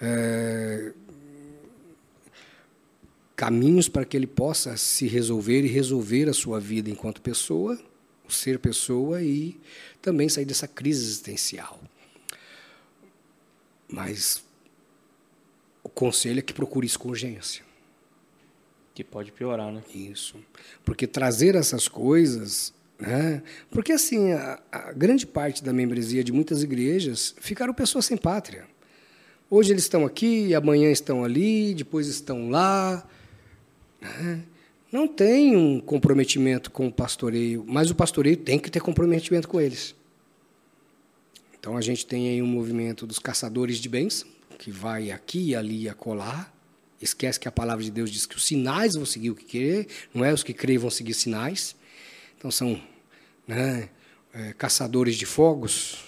é, 0.00 0.92
caminhos 3.36 3.88
para 3.88 4.04
que 4.04 4.16
ele 4.16 4.26
possa 4.26 4.76
se 4.76 5.06
resolver 5.06 5.62
e 5.62 5.68
resolver 5.68 6.28
a 6.28 6.32
sua 6.32 6.60
vida 6.60 6.90
enquanto 6.90 7.20
pessoa, 7.20 7.78
o 8.26 8.32
ser 8.32 8.58
pessoa 8.58 9.22
e 9.22 9.58
também 10.00 10.28
sair 10.28 10.44
dessa 10.44 10.68
crise 10.68 11.04
existencial. 11.04 11.80
Mas 13.88 14.42
o 15.82 15.88
conselho 15.88 16.38
é 16.38 16.42
que 16.42 16.52
procure 16.52 16.86
isso 16.86 16.98
com 16.98 17.10
urgência. 17.10 17.64
Que 18.94 19.04
pode 19.04 19.32
piorar, 19.32 19.72
né? 19.72 19.82
Isso. 19.92 20.36
Porque 20.84 21.06
trazer 21.06 21.54
essas 21.54 21.88
coisas. 21.88 22.72
Né? 22.98 23.42
Porque, 23.70 23.92
assim, 23.92 24.32
a, 24.32 24.60
a 24.70 24.92
grande 24.92 25.26
parte 25.26 25.62
da 25.62 25.72
membresia 25.72 26.22
de 26.22 26.32
muitas 26.32 26.62
igrejas 26.62 27.34
ficaram 27.40 27.74
pessoas 27.74 28.06
sem 28.06 28.16
pátria. 28.16 28.64
Hoje 29.50 29.72
eles 29.72 29.84
estão 29.84 30.04
aqui, 30.06 30.54
amanhã 30.54 30.90
estão 30.90 31.22
ali, 31.22 31.74
depois 31.74 32.06
estão 32.06 32.50
lá. 32.50 33.06
Né? 34.00 34.42
Não 34.90 35.08
tem 35.08 35.56
um 35.56 35.80
comprometimento 35.80 36.70
com 36.70 36.86
o 36.86 36.92
pastoreio, 36.92 37.64
mas 37.66 37.90
o 37.90 37.94
pastoreio 37.94 38.36
tem 38.36 38.58
que 38.58 38.70
ter 38.70 38.80
comprometimento 38.80 39.48
com 39.48 39.60
eles. 39.60 39.94
Então 41.58 41.76
a 41.76 41.80
gente 41.80 42.06
tem 42.06 42.28
aí 42.28 42.42
um 42.42 42.46
movimento 42.46 43.06
dos 43.06 43.18
caçadores 43.18 43.78
de 43.78 43.88
bens, 43.88 44.24
que 44.58 44.70
vai 44.70 45.10
aqui, 45.10 45.54
ali 45.54 45.82
e 45.82 45.88
acolá. 45.88 46.52
Esquece 47.00 47.40
que 47.40 47.48
a 47.48 47.52
palavra 47.52 47.82
de 47.82 47.90
Deus 47.90 48.10
diz 48.10 48.24
que 48.24 48.36
os 48.36 48.44
sinais 48.44 48.94
vão 48.94 49.04
seguir 49.04 49.30
o 49.30 49.34
que 49.34 49.44
querer, 49.44 49.88
não 50.12 50.24
é 50.24 50.32
os 50.32 50.42
que 50.42 50.54
creem 50.54 50.78
vão 50.78 50.90
seguir 50.90 51.14
sinais. 51.14 51.74
Então 52.44 52.50
são 52.50 52.78
né, 53.48 53.88
é, 54.34 54.52
caçadores 54.52 55.16
de 55.16 55.24
fogos, 55.24 56.04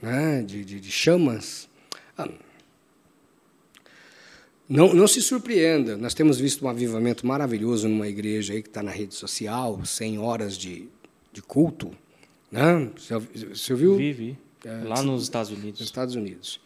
né, 0.00 0.40
de, 0.46 0.64
de, 0.64 0.78
de, 0.78 0.92
chamas. 0.92 1.68
Ah, 2.16 2.28
não, 4.68 4.94
não 4.94 5.08
se 5.08 5.20
surpreenda, 5.20 5.96
nós 5.96 6.14
temos 6.14 6.38
visto 6.38 6.64
um 6.64 6.68
avivamento 6.68 7.26
maravilhoso 7.26 7.88
numa 7.88 8.06
igreja 8.06 8.52
aí 8.52 8.62
que 8.62 8.68
está 8.68 8.80
na 8.80 8.92
rede 8.92 9.16
social, 9.16 9.84
100 9.84 10.20
horas 10.20 10.56
de, 10.56 10.88
de 11.32 11.42
culto. 11.42 11.90
Né? 12.48 12.88
Você, 12.96 13.18
você 13.18 13.72
ouviu? 13.72 13.96
Vive. 13.96 14.38
É, 14.64 14.84
Lá 14.84 15.02
nos 15.02 15.24
Estados 15.24 15.50
Unidos. 15.50 15.80
Nos 15.80 15.88
Estados 15.88 16.14
Unidos. 16.14 16.60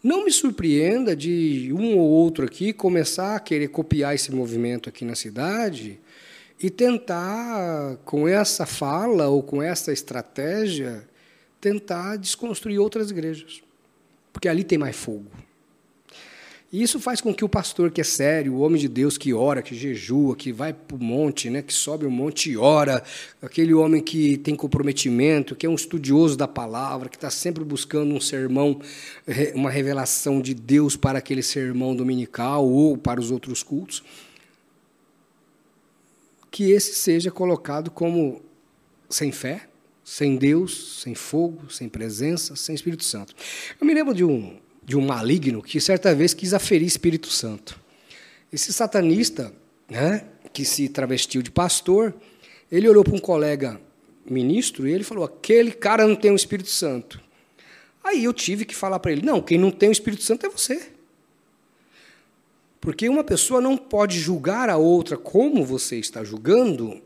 Não 0.00 0.24
me 0.24 0.30
surpreenda 0.30 1.16
de 1.16 1.72
um 1.72 1.98
ou 1.98 2.08
outro 2.08 2.44
aqui 2.44 2.72
começar 2.72 3.34
a 3.34 3.40
querer 3.40 3.66
copiar 3.66 4.14
esse 4.14 4.30
movimento 4.32 4.88
aqui 4.88 5.04
na 5.04 5.16
cidade 5.16 5.98
e 6.62 6.68
tentar, 6.68 7.96
com 8.04 8.28
essa 8.28 8.66
fala 8.66 9.28
ou 9.28 9.42
com 9.42 9.62
essa 9.62 9.92
estratégia, 9.92 11.08
tentar 11.60 12.16
desconstruir 12.16 12.78
outras 12.78 13.10
igrejas. 13.10 13.62
Porque 14.32 14.48
ali 14.48 14.62
tem 14.62 14.78
mais 14.78 14.94
fogo. 14.94 15.26
E 16.72 16.82
isso 16.82 17.00
faz 17.00 17.20
com 17.20 17.34
que 17.34 17.44
o 17.44 17.48
pastor 17.48 17.90
que 17.90 18.00
é 18.00 18.04
sério, 18.04 18.54
o 18.54 18.60
homem 18.60 18.80
de 18.80 18.88
Deus 18.88 19.18
que 19.18 19.34
ora, 19.34 19.60
que 19.60 19.74
jejua, 19.74 20.36
que 20.36 20.52
vai 20.52 20.72
para 20.72 20.96
o 20.96 21.02
monte, 21.02 21.50
né, 21.50 21.62
que 21.62 21.72
sobe 21.72 22.06
o 22.06 22.10
monte 22.10 22.50
e 22.50 22.56
ora, 22.56 23.02
aquele 23.42 23.74
homem 23.74 24.00
que 24.00 24.36
tem 24.36 24.54
comprometimento, 24.54 25.56
que 25.56 25.66
é 25.66 25.68
um 25.68 25.74
estudioso 25.74 26.36
da 26.36 26.46
palavra, 26.46 27.08
que 27.08 27.16
está 27.16 27.28
sempre 27.28 27.64
buscando 27.64 28.14
um 28.14 28.20
sermão, 28.20 28.80
uma 29.52 29.68
revelação 29.68 30.40
de 30.40 30.54
Deus 30.54 30.94
para 30.94 31.18
aquele 31.18 31.42
sermão 31.42 31.96
dominical 31.96 32.64
ou 32.64 32.96
para 32.96 33.18
os 33.18 33.32
outros 33.32 33.64
cultos, 33.64 34.04
que 36.50 36.70
esse 36.70 36.94
seja 36.94 37.30
colocado 37.30 37.90
como 37.90 38.42
sem 39.08 39.30
fé, 39.30 39.68
sem 40.04 40.36
Deus, 40.36 41.00
sem 41.02 41.14
fogo, 41.14 41.70
sem 41.70 41.88
presença, 41.88 42.56
sem 42.56 42.74
Espírito 42.74 43.04
Santo. 43.04 43.34
Eu 43.80 43.86
me 43.86 43.94
lembro 43.94 44.14
de 44.14 44.24
um 44.24 44.58
de 44.82 44.96
um 44.96 45.06
maligno 45.06 45.62
que 45.62 45.80
certa 45.80 46.12
vez 46.12 46.34
quis 46.34 46.52
aferir 46.52 46.86
Espírito 46.86 47.28
Santo. 47.28 47.80
Esse 48.52 48.72
satanista, 48.72 49.52
né, 49.88 50.24
que 50.52 50.64
se 50.64 50.88
travestiu 50.88 51.42
de 51.42 51.50
pastor, 51.50 52.12
ele 52.72 52.88
olhou 52.88 53.04
para 53.04 53.14
um 53.14 53.20
colega 53.20 53.80
ministro 54.28 54.88
e 54.88 54.92
ele 54.92 55.04
falou: 55.04 55.24
aquele 55.24 55.70
cara 55.70 56.06
não 56.06 56.16
tem 56.16 56.32
o 56.32 56.36
Espírito 56.36 56.70
Santo. 56.70 57.20
Aí 58.02 58.24
eu 58.24 58.32
tive 58.32 58.64
que 58.64 58.74
falar 58.74 58.98
para 58.98 59.12
ele: 59.12 59.22
não, 59.22 59.40
quem 59.40 59.58
não 59.58 59.70
tem 59.70 59.88
o 59.88 59.92
Espírito 59.92 60.24
Santo 60.24 60.44
é 60.44 60.48
você. 60.48 60.89
Porque 62.80 63.08
uma 63.08 63.22
pessoa 63.22 63.60
não 63.60 63.76
pode 63.76 64.18
julgar 64.18 64.70
a 64.70 64.76
outra 64.76 65.16
como 65.16 65.64
você 65.64 65.96
está 65.96 66.24
julgando, 66.24 67.00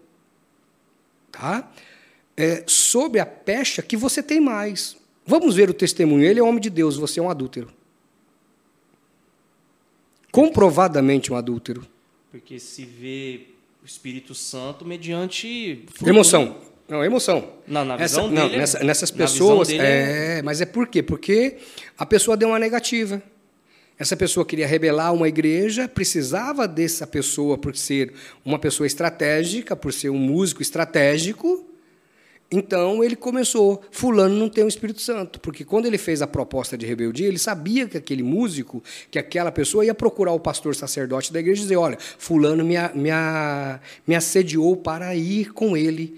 tá? 1.33 1.71
É, 2.37 2.63
sob 2.67 3.19
a 3.19 3.27
pecha 3.27 3.83
que 3.83 3.97
você 3.97 4.23
tem 4.23 4.41
mais. 4.41 4.97
Vamos 5.27 5.57
ver 5.57 5.71
o 5.71 5.75
testemunho. 5.75 6.25
Ele 6.25 6.39
é 6.39 6.43
homem 6.43 6.61
de 6.61 6.71
Deus, 6.71 6.97
você 6.97 7.19
é 7.19 7.23
um 7.23 7.31
adúltero. 7.31 7.71
Comprovadamente 10.31 11.33
um 11.33 11.37
adúltero. 11.37 11.87
Porque 12.31 12.59
se 12.59 12.85
vê 12.85 13.47
o 13.83 13.87
Espírito 13.87 14.35
Santo 14.35 14.85
mediante. 14.85 15.85
Emoção. 16.05 16.57
Não, 16.89 17.05
emoção. 17.05 17.51
Não, 17.67 17.85
na 17.85 17.97
visão 17.97 18.25
Essa, 18.25 18.35
dele. 18.35 18.49
Não, 18.49 18.59
nessa, 18.59 18.85
nessas 18.85 19.11
pessoas. 19.11 19.71
É, 19.71 20.43
mas 20.43 20.61
é 20.61 20.67
por 20.67 20.87
quê? 20.87 21.03
Porque 21.03 21.57
a 21.97 22.05
pessoa 22.05 22.37
deu 22.37 22.49
uma 22.49 22.59
negativa. 22.59 23.23
Essa 23.99 24.17
pessoa 24.17 24.45
queria 24.45 24.67
rebelar 24.67 25.15
uma 25.15 25.29
igreja, 25.29 25.89
precisava 25.89 26.67
dessa 26.67 27.07
pessoa 27.07 27.57
por 27.57 27.77
ser 27.77 28.13
uma 28.45 28.59
pessoa 28.59 28.87
estratégica, 28.87 29.77
por 29.77 29.93
ser 29.93 30.11
um 30.11 30.19
músico 30.19 30.63
estratégico, 30.63 31.65
então 32.57 33.03
ele 33.03 33.17
começou, 33.17 33.83
fulano 33.91 34.37
não 34.37 34.49
tem 34.49 34.63
o 34.63 34.69
Espírito 34.69 35.01
Santo, 35.01 35.41
porque 35.41 35.65
quando 35.65 35.87
ele 35.87 35.99
fez 35.99 36.23
a 36.23 36.27
proposta 36.27 36.79
de 36.79 36.87
rebeldia, 36.87 37.27
ele 37.27 37.39
sabia 37.39 37.89
que 37.89 37.97
aquele 37.97 38.23
músico, 38.23 38.83
que 39.11 39.19
aquela 39.19 39.51
pessoa 39.51 39.85
ia 39.85 39.93
procurar 39.93 40.33
o 40.33 40.39
pastor 40.39 40.75
sacerdote 40.77 41.33
da 41.33 41.41
igreja 41.41 41.61
e 41.61 41.65
dizer, 41.65 41.77
olha, 41.77 41.99
fulano 41.99 42.65
me, 42.65 42.77
me, 42.95 43.11
me 44.07 44.15
assediou 44.15 44.77
para 44.77 45.17
ir 45.17 45.53
com 45.53 45.77
ele, 45.77 46.17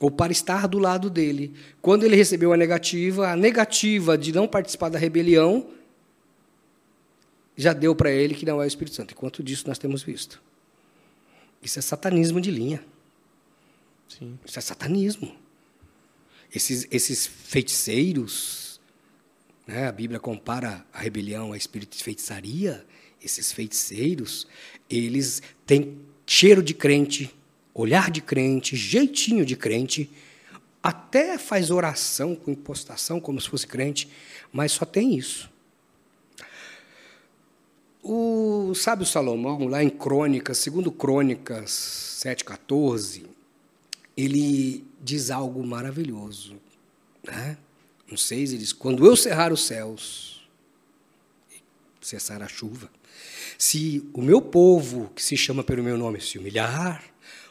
ou 0.00 0.10
para 0.10 0.32
estar 0.32 0.66
do 0.66 0.78
lado 0.78 1.10
dele. 1.10 1.52
Quando 1.82 2.04
ele 2.04 2.16
recebeu 2.16 2.52
a 2.52 2.56
negativa, 2.56 3.28
a 3.28 3.36
negativa 3.36 4.16
de 4.16 4.32
não 4.32 4.46
participar 4.46 4.88
da 4.88 4.98
rebelião, 4.98 5.66
já 7.58 7.72
deu 7.72 7.94
para 7.94 8.10
ele 8.10 8.34
que 8.34 8.46
não 8.46 8.62
é 8.62 8.64
o 8.64 8.68
Espírito 8.68 8.94
Santo. 8.94 9.12
Enquanto 9.12 9.42
disso 9.42 9.66
nós 9.66 9.78
temos 9.78 10.02
visto. 10.02 10.40
Isso 11.60 11.78
é 11.78 11.82
satanismo 11.82 12.40
de 12.40 12.52
linha. 12.52 12.84
Sim. 14.08 14.38
Isso 14.46 14.58
é 14.58 14.62
satanismo. 14.62 15.34
Esses, 16.54 16.86
esses 16.90 17.26
feiticeiros, 17.26 18.80
né, 19.66 19.88
a 19.88 19.92
Bíblia 19.92 20.20
compara 20.20 20.86
a 20.92 21.00
rebelião 21.00 21.52
a 21.52 21.56
espírito 21.56 21.98
de 21.98 22.04
feitiçaria. 22.04 22.86
Esses 23.20 23.50
feiticeiros, 23.50 24.46
eles 24.88 25.42
têm 25.66 25.98
cheiro 26.24 26.62
de 26.62 26.72
crente, 26.72 27.34
olhar 27.74 28.08
de 28.08 28.20
crente, 28.20 28.76
jeitinho 28.76 29.44
de 29.44 29.56
crente, 29.56 30.08
até 30.80 31.36
faz 31.36 31.70
oração 31.70 32.36
com 32.36 32.52
impostação, 32.52 33.20
como 33.20 33.40
se 33.40 33.48
fosse 33.48 33.66
crente, 33.66 34.08
mas 34.52 34.70
só 34.70 34.84
tem 34.84 35.16
isso. 35.16 35.50
O 38.02 38.72
sábio 38.74 39.04
Salomão, 39.04 39.66
lá 39.66 39.82
em 39.82 39.90
Crônicas, 39.90 40.58
segundo 40.58 40.90
Crônicas 40.90 42.22
7,14, 42.24 43.24
ele 44.16 44.84
diz 45.02 45.30
algo 45.30 45.64
maravilhoso. 45.66 46.56
Né? 47.24 47.58
No 48.10 48.16
6 48.16 48.50
ele 48.50 48.60
diz: 48.60 48.72
Quando 48.72 49.04
eu 49.04 49.16
cerrar 49.16 49.52
os 49.52 49.66
céus, 49.66 50.48
cessar 52.00 52.42
a 52.42 52.48
chuva, 52.48 52.90
se 53.56 54.08
o 54.12 54.22
meu 54.22 54.40
povo, 54.40 55.10
que 55.14 55.22
se 55.22 55.36
chama 55.36 55.64
pelo 55.64 55.82
meu 55.82 55.98
nome, 55.98 56.20
se 56.20 56.38
humilhar, 56.38 57.04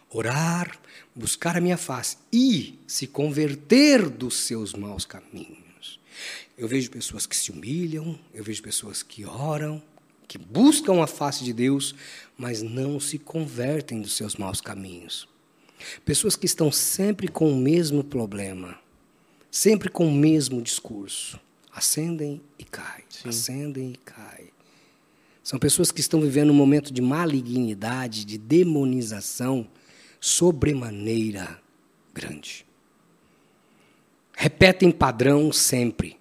orar, 0.10 0.80
buscar 1.14 1.58
a 1.58 1.62
minha 1.62 1.78
face 1.78 2.18
e 2.32 2.80
se 2.88 3.08
converter 3.08 4.10
dos 4.10 4.38
seus 4.38 4.74
maus 4.74 5.06
caminhos. 5.06 6.00
Eu 6.58 6.68
vejo 6.68 6.90
pessoas 6.90 7.26
que 7.26 7.36
se 7.36 7.52
humilham, 7.52 8.18
eu 8.34 8.44
vejo 8.44 8.64
pessoas 8.64 9.04
que 9.04 9.26
oram, 9.26 9.82
que 10.28 10.38
buscam 10.38 11.02
a 11.02 11.08
face 11.08 11.44
de 11.44 11.54
Deus, 11.54 11.96
mas 12.38 12.62
não 12.62 13.00
se 13.00 13.18
convertem 13.18 14.02
dos 14.02 14.13
seus 14.16 14.36
maus 14.36 14.60
caminhos. 14.60 15.28
Pessoas 16.04 16.36
que 16.36 16.46
estão 16.46 16.72
sempre 16.72 17.28
com 17.28 17.52
o 17.52 17.56
mesmo 17.56 18.04
problema, 18.04 18.78
sempre 19.50 19.90
com 19.90 20.08
o 20.08 20.12
mesmo 20.12 20.62
discurso. 20.62 21.40
Acendem 21.72 22.42
e 22.58 22.63
caem, 22.63 23.04
Sim. 23.08 23.30
acendem 23.30 23.92
e 23.92 23.98
caem. 23.98 24.50
São 25.44 25.60
pessoas 25.60 25.92
que 25.92 26.02
estão 26.02 26.20
vivendo 26.20 26.50
um 26.50 26.56
momento 26.56 26.92
de 26.92 27.02
malignidade, 27.02 28.26
de 28.26 28.38
demonização 28.38 29.68
sobremaneira 30.20 31.62
grande. 32.13 32.66
Repetem 34.36 34.92
padrão 34.92 35.52
sempre. 35.54 36.20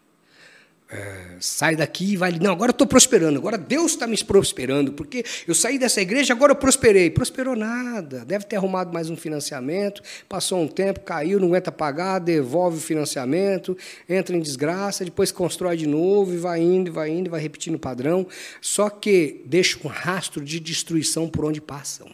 É, 0.88 1.36
sai 1.40 1.74
daqui 1.74 2.12
e 2.12 2.16
vai. 2.16 2.38
Não, 2.38 2.52
agora 2.52 2.70
eu 2.70 2.72
estou 2.72 2.86
prosperando, 2.86 3.36
agora 3.36 3.58
Deus 3.58 3.92
está 3.92 4.06
me 4.06 4.16
prosperando, 4.22 4.92
porque 4.92 5.24
eu 5.46 5.52
saí 5.52 5.80
dessa 5.80 6.00
igreja, 6.00 6.32
agora 6.32 6.52
eu 6.52 6.56
prosperei. 6.56 7.10
Prosperou 7.10 7.56
nada, 7.56 8.24
deve 8.24 8.44
ter 8.44 8.54
arrumado 8.54 8.92
mais 8.92 9.10
um 9.10 9.16
financiamento, 9.16 10.00
passou 10.28 10.62
um 10.62 10.68
tempo, 10.68 11.00
caiu, 11.00 11.40
não 11.40 11.48
aguenta 11.48 11.72
pagar, 11.72 12.20
devolve 12.20 12.78
o 12.78 12.80
financiamento, 12.80 13.76
entra 14.08 14.36
em 14.36 14.40
desgraça, 14.40 15.04
depois 15.04 15.32
constrói 15.32 15.76
de 15.76 15.88
novo 15.88 16.32
e 16.32 16.36
vai 16.36 16.60
indo, 16.60 16.92
vai 16.92 17.10
indo, 17.10 17.30
vai 17.30 17.40
repetindo 17.40 17.74
o 17.74 17.80
padrão, 17.80 18.24
só 18.60 18.88
que 18.88 19.42
deixa 19.44 19.78
um 19.82 19.88
rastro 19.88 20.44
de 20.44 20.60
destruição 20.60 21.28
por 21.28 21.44
onde 21.44 21.60
passam. 21.60 22.08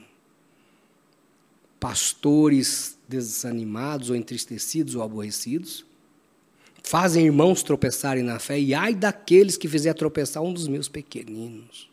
Pastores 1.78 2.96
desanimados 3.06 4.08
ou 4.08 4.16
entristecidos 4.16 4.94
ou 4.94 5.02
aborrecidos 5.02 5.84
fazem 6.82 7.24
irmãos 7.24 7.62
tropeçarem 7.62 8.22
na 8.22 8.38
fé, 8.38 8.58
e 8.58 8.74
ai 8.74 8.94
daqueles 8.94 9.56
que 9.56 9.68
fizer 9.68 9.94
tropeçar 9.94 10.42
um 10.42 10.52
dos 10.52 10.68
meus 10.68 10.88
pequeninos. 10.88 11.90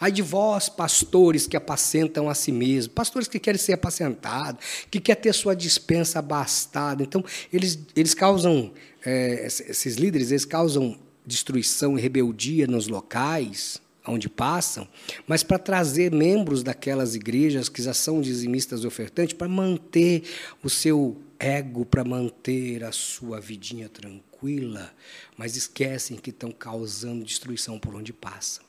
Ai 0.00 0.10
de 0.10 0.22
vós, 0.22 0.68
pastores 0.68 1.46
que 1.46 1.56
apacentam 1.56 2.28
a 2.28 2.34
si 2.34 2.50
mesmos, 2.50 2.92
pastores 2.92 3.28
que 3.28 3.38
querem 3.38 3.58
ser 3.58 3.74
apacentados, 3.74 4.60
que 4.90 5.00
querem 5.00 5.22
ter 5.22 5.32
sua 5.32 5.54
dispensa 5.54 6.18
abastada. 6.18 7.02
Então, 7.02 7.24
eles, 7.52 7.78
eles 7.94 8.12
causam, 8.12 8.72
é, 9.04 9.46
esses 9.46 9.96
líderes, 9.96 10.30
eles 10.30 10.44
causam 10.44 10.98
destruição 11.24 11.96
e 11.98 12.00
rebeldia 12.00 12.66
nos 12.66 12.88
locais 12.88 13.80
onde 14.06 14.28
passam, 14.28 14.88
mas 15.26 15.42
para 15.42 15.58
trazer 15.58 16.10
membros 16.10 16.62
daquelas 16.62 17.14
igrejas 17.14 17.68
que 17.68 17.82
já 17.82 17.92
são 17.92 18.22
dizimistas 18.22 18.82
e 18.82 18.86
ofertantes 18.86 19.34
para 19.34 19.48
manter 19.48 20.22
o 20.62 20.70
seu 20.70 21.18
ego, 21.38 21.84
para 21.84 22.04
manter 22.04 22.84
a 22.84 22.92
sua 22.92 23.40
vidinha 23.40 23.88
tranquila, 23.88 24.94
mas 25.36 25.56
esquecem 25.56 26.16
que 26.16 26.30
estão 26.30 26.50
causando 26.50 27.24
destruição 27.24 27.78
por 27.78 27.94
onde 27.94 28.12
passam. 28.12 28.64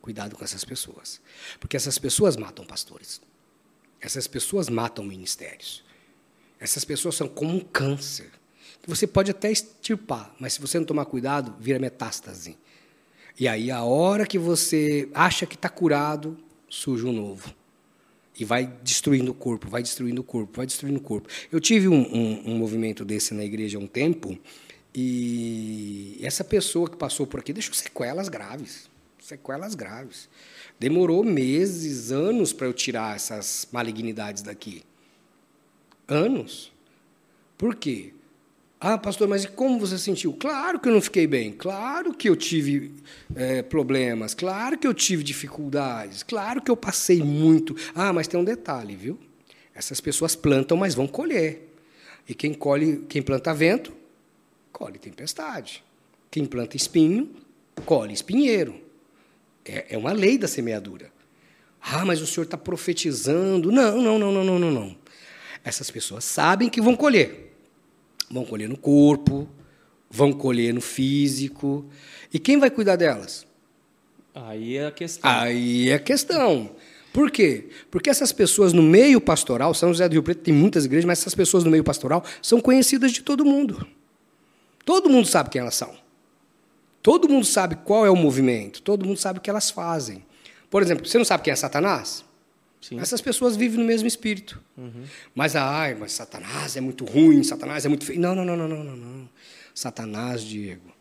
Cuidado 0.00 0.36
com 0.36 0.44
essas 0.44 0.64
pessoas, 0.64 1.20
porque 1.58 1.76
essas 1.76 1.98
pessoas 1.98 2.36
matam 2.36 2.64
pastores. 2.64 3.20
Essas 4.00 4.26
pessoas 4.26 4.68
matam 4.68 5.04
ministérios. 5.04 5.82
Essas 6.60 6.84
pessoas 6.84 7.16
são 7.16 7.28
como 7.28 7.54
um 7.54 7.60
câncer 7.60 8.30
que 8.82 8.88
você 8.88 9.06
pode 9.06 9.30
até 9.30 9.50
extirpar, 9.50 10.34
mas 10.38 10.54
se 10.54 10.60
você 10.60 10.78
não 10.78 10.86
tomar 10.86 11.06
cuidado, 11.06 11.54
vira 11.58 11.78
metástase. 11.78 12.56
E 13.38 13.48
aí, 13.48 13.70
a 13.70 13.82
hora 13.82 14.24
que 14.24 14.38
você 14.38 15.10
acha 15.12 15.44
que 15.44 15.56
está 15.56 15.68
curado, 15.68 16.38
surge 16.68 17.04
um 17.04 17.12
novo. 17.12 17.52
E 18.38 18.44
vai 18.44 18.66
destruindo 18.82 19.30
o 19.30 19.34
corpo, 19.34 19.68
vai 19.68 19.82
destruindo 19.82 20.20
o 20.20 20.24
corpo, 20.24 20.56
vai 20.56 20.66
destruindo 20.66 20.98
o 20.98 21.02
corpo. 21.02 21.28
Eu 21.50 21.58
tive 21.58 21.88
um, 21.88 21.94
um, 21.94 22.52
um 22.52 22.58
movimento 22.58 23.04
desse 23.04 23.32
na 23.32 23.44
igreja 23.44 23.78
há 23.78 23.80
um 23.80 23.86
tempo, 23.86 24.38
e 24.98 26.18
essa 26.22 26.42
pessoa 26.42 26.88
que 26.88 26.96
passou 26.96 27.26
por 27.26 27.40
aqui 27.40 27.52
deixou 27.52 27.74
sequelas 27.74 28.30
graves. 28.30 28.88
Sequelas 29.20 29.74
graves. 29.74 30.26
Demorou 30.78 31.22
meses, 31.22 32.10
anos 32.12 32.52
para 32.52 32.66
eu 32.66 32.72
tirar 32.72 33.14
essas 33.14 33.68
malignidades 33.70 34.42
daqui. 34.42 34.82
Anos. 36.08 36.72
Por 37.58 37.74
quê? 37.74 38.14
Ah, 38.78 38.98
pastor, 38.98 39.26
mas 39.26 39.44
e 39.44 39.48
como 39.48 39.78
você 39.78 39.98
sentiu? 39.98 40.34
Claro 40.34 40.78
que 40.78 40.88
eu 40.88 40.92
não 40.92 41.00
fiquei 41.00 41.26
bem, 41.26 41.50
claro 41.50 42.12
que 42.12 42.28
eu 42.28 42.36
tive 42.36 42.92
é, 43.34 43.62
problemas, 43.62 44.34
claro 44.34 44.76
que 44.76 44.86
eu 44.86 44.92
tive 44.92 45.22
dificuldades, 45.22 46.22
claro 46.22 46.60
que 46.60 46.70
eu 46.70 46.76
passei 46.76 47.22
muito. 47.22 47.74
Ah, 47.94 48.12
mas 48.12 48.28
tem 48.28 48.38
um 48.38 48.44
detalhe, 48.44 48.94
viu? 48.94 49.18
Essas 49.74 50.00
pessoas 50.00 50.36
plantam, 50.36 50.76
mas 50.76 50.94
vão 50.94 51.06
colher. 51.06 51.72
E 52.28 52.34
quem 52.34 52.52
colhe, 52.52 53.04
quem 53.08 53.22
planta 53.22 53.54
vento, 53.54 53.94
colhe 54.72 54.98
tempestade. 54.98 55.82
Quem 56.30 56.44
planta 56.44 56.76
espinho, 56.76 57.34
colhe 57.86 58.12
espinheiro. 58.12 58.78
É, 59.64 59.94
é 59.94 59.98
uma 59.98 60.12
lei 60.12 60.36
da 60.36 60.46
semeadura. 60.46 61.10
Ah, 61.80 62.04
mas 62.04 62.20
o 62.20 62.26
senhor 62.26 62.44
está 62.44 62.58
profetizando. 62.58 63.72
Não, 63.72 64.02
não, 64.02 64.18
não, 64.18 64.32
não, 64.32 64.44
não, 64.44 64.58
não, 64.58 64.70
não. 64.70 64.96
Essas 65.64 65.90
pessoas 65.90 66.24
sabem 66.24 66.68
que 66.68 66.80
vão 66.80 66.94
colher. 66.94 67.45
Vão 68.30 68.44
colher 68.44 68.68
no 68.68 68.76
corpo, 68.76 69.48
vão 70.10 70.32
colher 70.32 70.74
no 70.74 70.80
físico. 70.80 71.84
E 72.32 72.38
quem 72.38 72.58
vai 72.58 72.70
cuidar 72.70 72.96
delas? 72.96 73.46
Aí 74.34 74.76
é 74.76 74.86
a 74.86 74.90
questão. 74.90 75.30
Aí 75.30 75.88
é 75.88 75.94
a 75.94 75.98
questão. 75.98 76.70
Por 77.12 77.30
quê? 77.30 77.70
Porque 77.90 78.10
essas 78.10 78.30
pessoas 78.30 78.74
no 78.74 78.82
meio 78.82 79.20
pastoral, 79.20 79.72
São 79.72 79.88
José 79.88 80.06
do 80.06 80.12
Rio 80.12 80.22
Preto 80.22 80.42
tem 80.42 80.52
muitas 80.52 80.84
igrejas, 80.84 81.06
mas 81.06 81.20
essas 81.20 81.34
pessoas 81.34 81.64
no 81.64 81.70
meio 81.70 81.82
pastoral 81.82 82.22
são 82.42 82.60
conhecidas 82.60 83.12
de 83.12 83.22
todo 83.22 83.44
mundo. 83.44 83.86
Todo 84.84 85.08
mundo 85.08 85.26
sabe 85.26 85.48
quem 85.48 85.62
elas 85.62 85.74
são. 85.74 85.96
Todo 87.02 87.28
mundo 87.28 87.46
sabe 87.46 87.76
qual 87.76 88.04
é 88.04 88.10
o 88.10 88.16
movimento, 88.16 88.82
todo 88.82 89.06
mundo 89.06 89.16
sabe 89.16 89.38
o 89.38 89.42
que 89.42 89.48
elas 89.48 89.70
fazem. 89.70 90.24
Por 90.68 90.82
exemplo, 90.82 91.06
você 91.06 91.16
não 91.16 91.24
sabe 91.24 91.44
quem 91.44 91.52
é 91.52 91.56
Satanás? 91.56 92.24
Sim. 92.80 93.00
Essas 93.00 93.20
pessoas 93.20 93.56
vivem 93.56 93.78
no 93.78 93.84
mesmo 93.84 94.06
espírito. 94.06 94.62
Uhum. 94.76 95.04
Mas, 95.34 95.56
ai, 95.56 95.94
mas 95.94 96.12
Satanás 96.12 96.76
é 96.76 96.80
muito 96.80 97.04
ruim, 97.04 97.42
Satanás 97.42 97.84
é 97.84 97.88
muito 97.88 98.04
feio. 98.04 98.20
Não, 98.20 98.34
não, 98.34 98.44
não, 98.44 98.56
não, 98.56 98.68
não, 98.68 98.96
não. 98.96 99.28
Satanás, 99.74 100.42
Diego, 100.42 100.92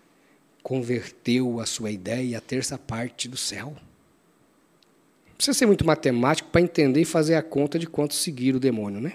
converteu 0.63 1.59
a 1.59 1.65
sua 1.65 1.91
ideia 1.91 2.37
a 2.37 2.41
terça 2.41 2.77
parte 2.77 3.27
do 3.27 3.37
céu. 3.37 3.75
Não 5.27 5.35
precisa 5.37 5.57
ser 5.57 5.65
muito 5.65 5.85
matemático 5.85 6.49
para 6.49 6.61
entender 6.61 7.01
e 7.01 7.05
fazer 7.05 7.35
a 7.35 7.43
conta 7.43 7.77
de 7.77 7.85
quanto 7.85 8.15
seguir 8.15 8.55
o 8.55 8.59
demônio, 8.59 8.99
né? 8.99 9.13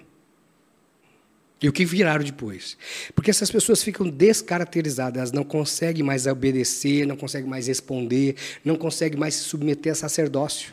E 1.62 1.68
o 1.68 1.72
que 1.72 1.84
viraram 1.84 2.24
depois? 2.24 2.76
Porque 3.14 3.30
essas 3.30 3.50
pessoas 3.50 3.82
ficam 3.82 4.08
descaracterizadas, 4.08 5.18
elas 5.18 5.32
não 5.32 5.44
conseguem 5.44 6.02
mais 6.02 6.26
obedecer, 6.26 7.06
não 7.06 7.16
conseguem 7.16 7.50
mais 7.50 7.66
responder, 7.66 8.36
não 8.64 8.76
conseguem 8.76 9.18
mais 9.18 9.34
se 9.34 9.44
submeter 9.44 9.92
a 9.92 9.94
sacerdócio 9.94 10.72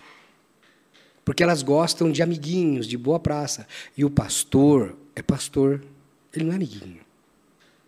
porque 1.28 1.44
elas 1.44 1.62
gostam 1.62 2.10
de 2.10 2.24
amiguinhos, 2.24 2.88
de 2.88 2.98
boa 2.98 3.20
praça. 3.20 3.68
E 3.98 4.06
o 4.06 4.10
pastor 4.10 4.96
é 5.14 5.22
pastor, 5.22 5.84
ele 6.34 6.46
não 6.46 6.54
é 6.54 6.56
amiguinho, 6.56 7.02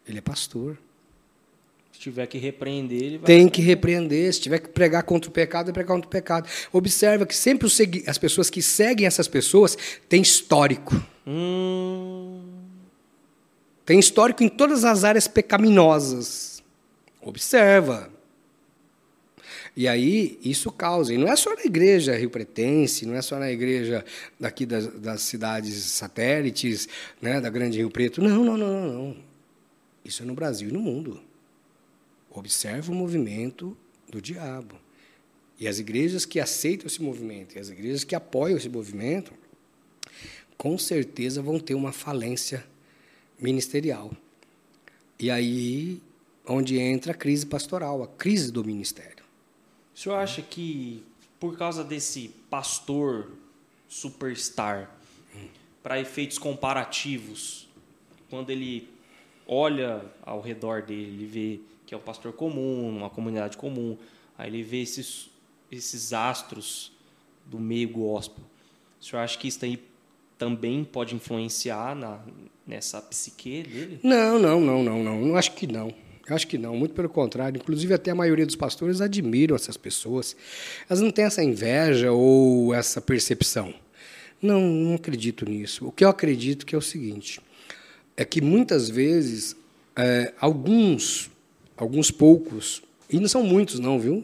ele 0.06 0.18
é 0.18 0.22
pastor. 0.22 0.78
Se 1.94 2.02
tiver 2.02 2.28
que 2.28 2.38
repreender, 2.38 3.02
ele 3.02 3.18
vai. 3.18 3.26
Tem 3.26 3.48
que 3.48 3.62
repreender. 3.62 4.34
Se 4.34 4.42
tiver 4.42 4.60
que 4.60 4.68
pregar 4.68 5.04
contra 5.04 5.30
o 5.30 5.34
pecado, 5.34 5.70
é 5.70 5.72
pregar 5.72 5.96
contra 5.96 6.06
o 6.06 6.12
pecado. 6.12 6.50
Observa 6.74 7.26
que 7.26 7.34
sempre 7.34 7.66
as 8.06 8.18
pessoas 8.18 8.50
que 8.50 8.62
seguem 8.62 9.08
essas 9.08 9.30
pessoas 9.30 9.78
têm 10.10 10.22
histórico. 10.22 11.02
Hum. 11.26 12.42
Tem 13.86 13.98
histórico 13.98 14.44
em 14.44 14.50
todas 14.50 14.84
as 14.84 15.06
áreas 15.06 15.30
pecaminosas. 15.30 16.62
Observa. 17.22 18.12
E 19.80 19.88
aí 19.88 20.38
isso 20.44 20.70
causa. 20.74 21.14
E 21.14 21.18
não 21.18 21.30
é 21.30 21.38
só 21.38 21.56
na 21.56 21.64
igreja 21.64 22.14
Rio 22.14 22.30
Pretense, 22.30 23.06
não 23.06 23.16
é 23.16 23.22
só 23.22 23.40
na 23.40 23.50
igreja 23.50 24.04
daqui 24.38 24.66
das, 24.66 24.88
das 24.88 25.22
cidades 25.22 25.74
satélites, 25.86 26.90
né, 27.22 27.40
da 27.40 27.50
Grande 27.50 27.78
Rio 27.78 27.90
Preto. 27.90 28.22
Não, 28.22 28.44
não, 28.44 28.58
não, 28.58 28.74
não, 28.74 28.94
não. 28.94 29.18
Isso 30.04 30.22
é 30.22 30.26
no 30.26 30.34
Brasil 30.34 30.68
e 30.68 30.72
no 30.74 30.82
mundo. 30.82 31.22
Observa 32.30 32.92
o 32.92 32.94
movimento 32.94 33.78
do 34.10 34.22
diabo. 34.22 34.76
E 35.58 35.66
as 35.66 35.80
igrejas 35.80 36.26
que 36.26 36.42
aceitam 36.42 36.86
esse 36.86 37.02
movimento, 37.02 37.56
e 37.56 37.60
as 37.60 37.70
igrejas 37.70 38.04
que 38.04 38.16
apoiam 38.16 38.58
esse 38.58 38.68
movimento, 38.68 39.32
com 40.58 40.78
certeza 40.78 41.42
vão 41.42 41.58
ter 41.58 41.76
uma 41.76 41.94
falência 41.94 42.66
ministerial. 43.40 44.12
E 45.18 45.32
aí 45.32 46.02
onde 46.46 46.78
entra 46.78 47.14
a 47.14 47.16
crise 47.16 47.46
pastoral, 47.46 48.04
a 48.04 48.08
crise 48.10 48.52
do 48.52 48.62
ministério. 48.66 49.19
O 50.00 50.02
senhor 50.02 50.16
acha 50.16 50.42
que, 50.42 51.04
por 51.42 51.58
causa 51.58 51.84
desse 51.84 52.30
pastor 52.50 53.34
superstar, 53.90 54.90
para 55.84 56.00
efeitos 56.00 56.38
comparativos, 56.38 57.68
quando 58.30 58.50
ele 58.50 58.88
olha 59.46 60.02
ao 60.22 60.40
redor 60.40 60.84
dele, 60.84 61.02
ele 61.02 61.26
vê 61.26 61.60
que 61.86 61.94
é 61.94 61.98
um 61.98 62.00
pastor 62.00 62.32
comum, 62.32 62.88
uma 62.88 63.10
comunidade 63.10 63.58
comum, 63.58 63.98
aí 64.38 64.48
ele 64.50 64.64
vê 64.64 64.84
esses, 64.84 65.30
esses 65.70 66.14
astros 66.14 66.94
do 67.46 67.60
meio 67.60 67.90
gospel. 67.90 68.46
O 69.02 69.04
senhor 69.04 69.22
acha 69.22 69.38
que 69.38 69.50
isso 69.50 69.66
aí 69.66 69.84
também 70.38 70.86
pode 70.86 71.14
influenciar 71.14 71.94
na, 71.94 72.22
nessa 72.66 73.02
psique 73.02 73.64
dele? 73.64 74.00
Não, 74.02 74.40
não, 74.40 74.62
não, 74.62 74.82
não, 74.82 75.04
não. 75.04 75.22
Não 75.26 75.36
acho 75.36 75.54
que 75.56 75.68
não. 75.68 75.94
Eu 76.30 76.36
acho 76.36 76.48
que 76.48 76.58
não, 76.58 76.76
muito 76.76 76.94
pelo 76.94 77.10
contrário. 77.10 77.58
Inclusive, 77.58 77.94
até 77.94 78.12
a 78.12 78.16
maioria 78.16 78.46
dos 78.46 78.56
pastores 78.56 79.02
admiram 79.02 79.56
essas 79.56 79.78
pessoas. 79.78 80.36
Elas 80.90 81.02
não 81.02 81.12
têm 81.12 81.26
essa 81.26 81.44
inveja 81.44 82.12
ou 82.12 82.74
essa 82.74 83.02
percepção. 83.02 83.74
Não, 84.42 84.62
não 84.62 84.96
acredito 84.96 85.50
nisso. 85.50 85.88
O 85.88 85.92
que 85.92 86.04
eu 86.04 86.10
acredito 86.10 86.66
que 86.66 86.76
é 86.76 86.78
o 86.78 86.82
seguinte: 86.82 87.42
é 88.16 88.24
que 88.24 88.42
muitas 88.42 88.90
vezes 88.90 89.56
é, 89.96 90.34
alguns, 90.40 91.30
alguns 91.76 92.12
poucos, 92.12 92.82
e 93.10 93.20
não 93.20 93.28
são 93.28 93.44
muitos, 93.44 93.80
não, 93.80 94.00
viu? 94.00 94.24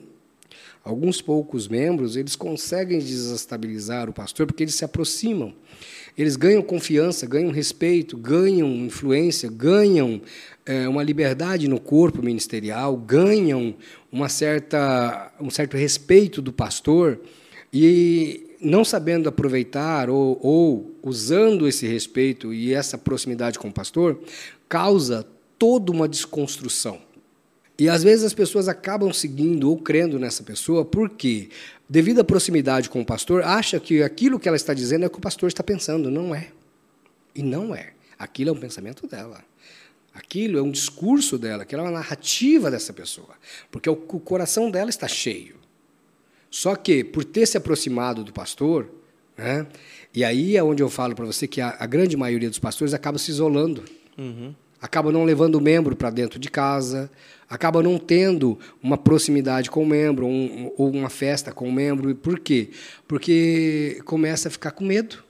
Alguns 0.83 1.19
poucos 1.19 1.67
membros, 1.67 2.15
eles 2.15 2.35
conseguem 2.35 2.99
desestabilizar 2.99 4.07
o 4.07 4.13
pastor 4.13 4.45
porque 4.45 4.63
eles 4.63 4.75
se 4.75 4.85
aproximam. 4.85 5.53
Eles 6.17 6.35
ganham 6.35 6.61
confiança, 6.61 7.25
ganham 7.25 7.51
respeito, 7.51 8.15
ganham 8.15 8.69
influência, 8.69 9.49
ganham 9.49 10.21
é, 10.65 10.87
uma 10.89 11.03
liberdade 11.03 11.67
no 11.67 11.79
corpo 11.79 12.23
ministerial, 12.23 12.97
ganham 12.97 13.75
uma 14.11 14.27
certa, 14.27 15.31
um 15.39 15.49
certo 15.49 15.77
respeito 15.77 16.41
do 16.41 16.51
pastor 16.51 17.19
e 17.71 18.55
não 18.59 18.83
sabendo 18.83 19.29
aproveitar 19.29 20.09
ou, 20.09 20.39
ou 20.41 20.95
usando 21.03 21.67
esse 21.67 21.85
respeito 21.87 22.53
e 22.53 22.73
essa 22.73 22.97
proximidade 22.97 23.59
com 23.59 23.67
o 23.67 23.73
pastor, 23.73 24.19
causa 24.67 25.25
toda 25.59 25.91
uma 25.91 26.07
desconstrução. 26.07 26.99
E 27.77 27.89
às 27.89 28.03
vezes 28.03 28.23
as 28.23 28.33
pessoas 28.33 28.67
acabam 28.69 29.11
seguindo 29.11 29.69
ou 29.69 29.77
crendo 29.77 30.17
nessa 30.17 30.41
pessoa 30.43 30.85
porque, 30.85 31.49
devido 31.89 32.21
à 32.21 32.23
proximidade 32.23 32.89
com 32.89 33.01
o 33.01 33.05
pastor, 33.05 33.43
acha 33.43 33.79
que 33.79 34.01
aquilo 34.01 34.39
que 34.39 34.47
ela 34.47 34.55
está 34.55 34.73
dizendo 34.73 35.03
é 35.03 35.07
o 35.07 35.09
que 35.09 35.17
o 35.17 35.21
pastor 35.21 35.49
está 35.49 35.61
pensando. 35.61 36.09
Não 36.09 36.33
é. 36.33 36.47
E 37.35 37.43
não 37.43 37.75
é. 37.75 37.91
Aquilo 38.17 38.49
é 38.49 38.53
um 38.53 38.59
pensamento 38.59 39.05
dela. 39.05 39.43
Aquilo 40.15 40.57
é 40.57 40.61
um 40.61 40.71
discurso 40.71 41.37
dela, 41.37 41.63
aquilo 41.63 41.81
é 41.81 41.85
uma 41.85 41.91
narrativa 41.91 42.71
dessa 42.71 42.93
pessoa, 42.93 43.35
porque 43.69 43.89
o 43.89 43.95
coração 43.97 44.71
dela 44.71 44.89
está 44.89 45.09
cheio. 45.09 45.57
Só 46.49 46.73
que, 46.73 47.03
por 47.03 47.25
ter 47.25 47.45
se 47.45 47.57
aproximado 47.57 48.23
do 48.23 48.31
pastor, 48.31 48.89
né, 49.37 49.67
e 50.13 50.23
aí 50.23 50.55
é 50.55 50.63
onde 50.63 50.81
eu 50.81 50.89
falo 50.89 51.13
para 51.13 51.25
você 51.25 51.49
que 51.49 51.59
a, 51.59 51.75
a, 51.77 51.85
grande 51.85 52.15
maioria 52.15 52.49
dos 52.49 52.59
pastores 52.59 52.93
acaba 52.93 53.17
se 53.17 53.29
isolando. 53.29 53.83
Uhum. 54.17 54.55
acaba 54.81 55.11
não 55.11 55.25
levando 55.25 55.55
o 55.55 55.61
membro 55.61 55.93
para 55.93 56.09
dentro 56.09 56.39
de 56.39 56.49
casa, 56.49 57.11
acaba 57.49 57.83
não 57.83 57.97
tendo 57.97 58.57
uma 58.81 58.97
proximidade 58.97 59.69
com 59.69 59.83
o 59.83 59.85
membro 59.85 60.25
um, 60.25 60.71
ou 60.77 60.89
uma 60.91 61.09
festa 61.09 61.51
com 61.51 61.67
o 61.67 61.73
membro. 61.73 62.15
Por 62.15 62.39
quê? 62.39 62.69
Porque 63.05 64.01
começa 64.05 64.47
a 64.47 64.51
ficar 64.51 64.71
com 64.71 64.85
medo. 64.85 65.21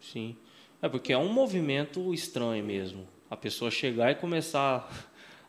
Sim. 0.00 0.34
É 0.82 0.88
porque 0.88 1.12
é 1.12 1.18
um 1.18 1.32
movimento 1.32 2.12
estranho 2.12 2.64
mesmo. 2.64 3.06
A 3.30 3.36
pessoa 3.36 3.70
chegar 3.70 4.12
e 4.12 4.14
começar 4.14 4.88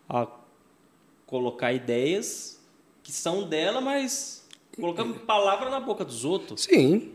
a 0.10 0.28
colocar 1.26 1.74
ideias 1.74 2.60
que 3.04 3.12
são 3.12 3.48
dela, 3.48 3.82
mas 3.82 4.46
colocando 4.76 5.14
palavra 5.22 5.70
na 5.70 5.80
boca 5.80 6.04
dos 6.04 6.26
outros. 6.26 6.64
Sim. 6.64 7.12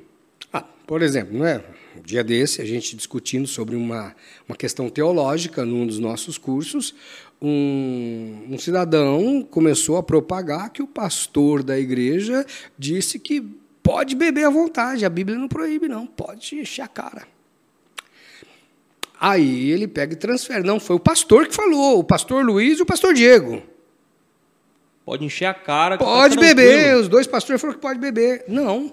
Ah, 0.53 0.65
por 0.87 1.03
exemplo, 1.03 1.37
não 1.37 1.47
é? 1.47 1.65
Um 1.97 2.03
dia 2.03 2.23
desse, 2.25 2.61
a 2.61 2.65
gente 2.65 2.97
discutindo 2.97 3.47
sobre 3.47 3.77
uma, 3.77 4.15
uma 4.49 4.57
questão 4.57 4.89
teológica 4.89 5.65
num 5.65 5.87
dos 5.87 5.99
nossos 5.99 6.39
cursos, 6.39 6.95
um, 7.41 8.47
um 8.51 8.59
cidadão 8.59 9.43
começou 9.43 9.97
a 9.97 10.03
propagar 10.03 10.71
que 10.71 10.83
o 10.83 10.87
pastor 10.87 11.63
da 11.63 11.79
igreja 11.79 12.47
disse 12.79 13.19
que 13.19 13.41
pode 13.83 14.15
beber 14.15 14.45
à 14.45 14.51
vontade, 14.51 15.05
a 15.05 15.11
Bíblia 15.11 15.37
não 15.37 15.49
proíbe, 15.49 15.89
não, 15.89 16.07
pode 16.07 16.57
encher 16.57 16.83
a 16.83 16.89
cara. 16.89 17.27
Aí 19.25 19.71
ele 19.71 19.87
pega 19.87 20.15
e 20.15 20.17
transfere. 20.17 20.67
Não, 20.67 20.81
foi 20.81 20.97
o 20.97 20.99
pastor 20.99 21.47
que 21.47 21.55
falou, 21.55 22.01
o 22.01 22.03
pastor 22.03 22.45
Luiz 22.45 22.81
e 22.81 22.83
o 22.83 22.85
pastor 22.85 23.15
Diego. 23.15 23.63
Pode 25.05 25.25
encher 25.25 25.45
a 25.45 25.55
cara. 25.55 25.97
Tá 25.97 26.05
pode 26.05 26.35
tá 26.35 26.41
beber, 26.41 26.97
os 26.97 27.07
dois 27.07 27.25
pastores 27.25 27.61
falaram 27.61 27.79
que 27.79 27.83
pode 27.83 28.01
beber. 28.01 28.45
Não. 28.49 28.93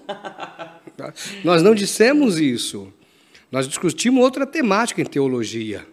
Nós 1.42 1.64
não 1.64 1.74
dissemos 1.74 2.38
isso. 2.38 2.92
Nós 3.50 3.66
discutimos 3.66 4.22
outra 4.22 4.46
temática 4.46 5.02
em 5.02 5.04
teologia. 5.04 5.84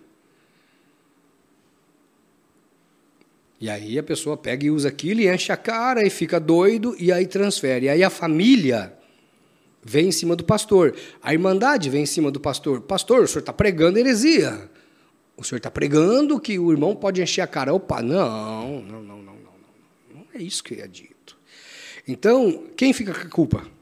E 3.60 3.72
aí 3.72 3.98
a 3.98 4.04
pessoa 4.04 4.38
pega 4.38 4.68
e 4.68 4.70
usa 4.70 4.90
aquilo 4.90 5.22
e 5.22 5.34
enche 5.34 5.52
a 5.52 5.58
cara 5.58 6.06
e 6.06 6.12
fica 6.12 6.40
doido 6.40 6.96
e 7.00 7.12
aí 7.12 7.26
transfere. 7.26 7.88
E 7.88 7.90
aí 7.90 8.04
a 8.04 8.10
família 8.12 8.96
vem 9.84 10.10
em 10.10 10.12
cima 10.12 10.36
do 10.36 10.44
pastor. 10.44 10.96
A 11.22 11.34
irmandade 11.34 11.90
vem 11.90 12.04
em 12.04 12.08
cima 12.08 12.32
do 12.32 12.40
pastor. 12.40 12.82
Pastor, 12.82 13.24
o 13.24 13.28
senhor 13.28 13.40
está 13.40 13.54
pregando 13.54 14.00
heresia. 14.00 14.70
O 15.36 15.44
senhor 15.44 15.58
está 15.58 15.70
pregando 15.70 16.40
que 16.40 16.58
o 16.58 16.72
irmão 16.72 16.96
pode 16.96 17.22
encher 17.22 17.42
a 17.42 17.48
cara. 17.48 17.74
Opa, 17.74 18.02
não, 18.02 18.82
não, 18.82 19.02
não, 19.02 19.02
não, 19.02 19.18
não, 19.18 19.34
não. 19.34 20.16
Não 20.16 20.26
é 20.34 20.42
isso 20.42 20.64
que 20.64 20.76
é 20.76 20.88
dito. 20.88 21.38
Então, 22.08 22.64
quem 22.76 22.94
fica 22.94 23.14
com 23.14 23.28
a 23.28 23.30
culpa? 23.30 23.78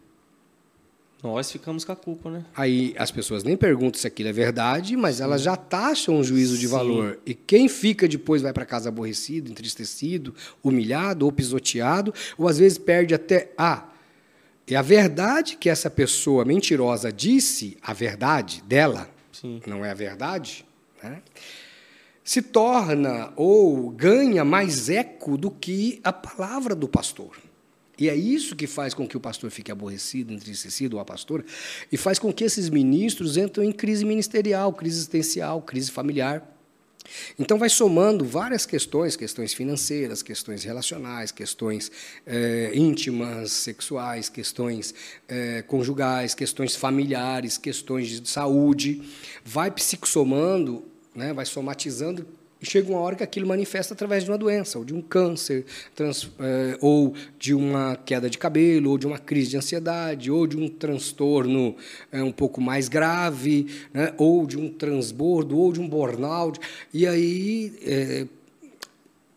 Nós 1.24 1.52
ficamos 1.52 1.84
com 1.84 1.92
a 1.92 1.96
culpa, 1.96 2.30
né? 2.30 2.46
Aí 2.56 2.94
as 3.00 3.10
pessoas 3.10 3.44
nem 3.44 3.58
perguntam 3.58 4.00
se 4.00 4.06
aquilo 4.06 4.30
é 4.30 4.32
verdade, 4.32 4.96
mas 4.96 5.20
elas 5.20 5.42
já 5.42 5.56
taxam 5.56 6.18
um 6.18 6.24
juízo 6.24 6.56
de 6.56 6.68
Sim. 6.68 6.72
valor. 6.72 7.20
E 7.26 7.34
quem 7.34 7.68
fica 7.68 8.08
depois 8.08 8.44
vai 8.44 8.54
para 8.54 8.64
casa 8.64 8.90
aborrecido, 8.90 9.50
entristecido, 9.50 10.36
humilhado 10.64 11.26
ou 11.26 11.32
pisoteado, 11.32 12.14
ou 12.38 12.48
às 12.48 12.60
vezes 12.60 12.78
perde 12.78 13.16
até. 13.16 13.52
Ah, 13.58 13.90
e 14.68 14.76
a 14.76 14.82
verdade 14.82 15.58
que 15.58 15.70
essa 15.70 15.90
pessoa 15.90 16.44
mentirosa 16.44 17.12
disse, 17.12 17.78
a 17.82 17.94
verdade 17.94 18.64
dela, 18.64 19.10
Sim. 19.32 19.62
não 19.68 19.86
é 19.86 19.92
a 19.92 19.94
verdade, 19.94 20.66
né? 21.04 21.22
se 22.24 22.42
torna 22.42 23.32
ou 23.36 23.92
ganha 23.92 24.44
mais 24.44 24.90
eco 24.90 25.38
do 25.38 25.52
que 25.52 26.00
a 26.04 26.12
palavra 26.12 26.74
do 26.74 26.88
pastor. 26.88 27.38
E 27.98 28.10
é 28.10 28.16
isso 28.16 28.56
que 28.56 28.66
faz 28.66 28.94
com 28.94 29.08
que 29.08 29.16
o 29.16 29.20
pastor 29.20 29.52
fique 29.52 29.72
aborrecido, 29.72 30.34
entristecido, 30.34 30.98
ou 30.98 31.02
a 31.02 31.06
pastora, 31.06 31.46
e 31.92 31.96
faz 31.96 32.20
com 32.20 32.34
que 32.34 32.44
esses 32.44 32.70
ministros 32.70 33.38
entrem 33.38 33.70
em 33.70 33.72
crise 33.72 34.04
ministerial, 34.04 34.74
crise 34.74 34.98
existencial, 34.98 35.62
crise 35.62 35.92
familiar. 35.92 36.44
Então, 37.38 37.58
vai 37.58 37.70
somando 37.70 38.26
várias 38.26 38.66
questões, 38.66 39.16
questões 39.16 39.54
financeiras, 39.54 40.22
questões 40.22 40.64
relacionais, 40.64 41.32
questões 41.32 41.92
é, 42.26 42.72
íntimas, 42.74 43.52
sexuais, 43.52 44.30
questões 44.30 44.94
é, 45.28 45.62
conjugais, 45.64 46.34
questões 46.34 46.76
familiares, 46.76 47.58
questões 47.58 48.22
de 48.22 48.30
saúde, 48.30 49.02
vai 49.44 49.72
psicossomando, 49.72 50.84
né, 51.14 51.34
vai 51.34 51.46
somatizando 51.46 52.26
e 52.62 52.66
chega 52.66 52.90
uma 52.90 53.00
hora 53.00 53.16
que 53.16 53.24
aquilo 53.24 53.48
manifesta 53.48 53.94
através 53.94 54.24
de 54.24 54.32
uma 54.32 54.38
doença, 54.38 54.80
ou 54.80 54.86
de 54.86 54.94
um 54.94 55.02
câncer, 55.02 55.66
trans, 55.94 56.30
é, 56.40 56.78
ou 56.82 57.14
de 57.38 57.54
uma 57.54 57.96
queda 57.96 58.30
de 58.30 58.38
cabelo, 58.38 58.92
ou 58.92 58.98
de 58.98 59.06
uma 59.06 59.20
crise 59.20 59.52
de 59.52 59.58
ansiedade, 59.58 60.32
ou 60.32 60.48
de 60.48 60.58
um 60.58 60.70
transtorno 60.70 61.76
é, 62.12 62.24
um 62.24 62.32
pouco 62.32 62.62
mais 62.62 62.88
grave, 62.88 63.68
né, 63.94 64.14
ou 64.18 64.48
de 64.48 64.58
um 64.58 64.70
transbordo, 64.70 65.58
ou 65.58 65.72
de 65.72 65.80
um 65.80 65.88
burnout. 65.88 66.60
E 66.94 67.06
aí. 67.06 67.74
É, 67.84 68.26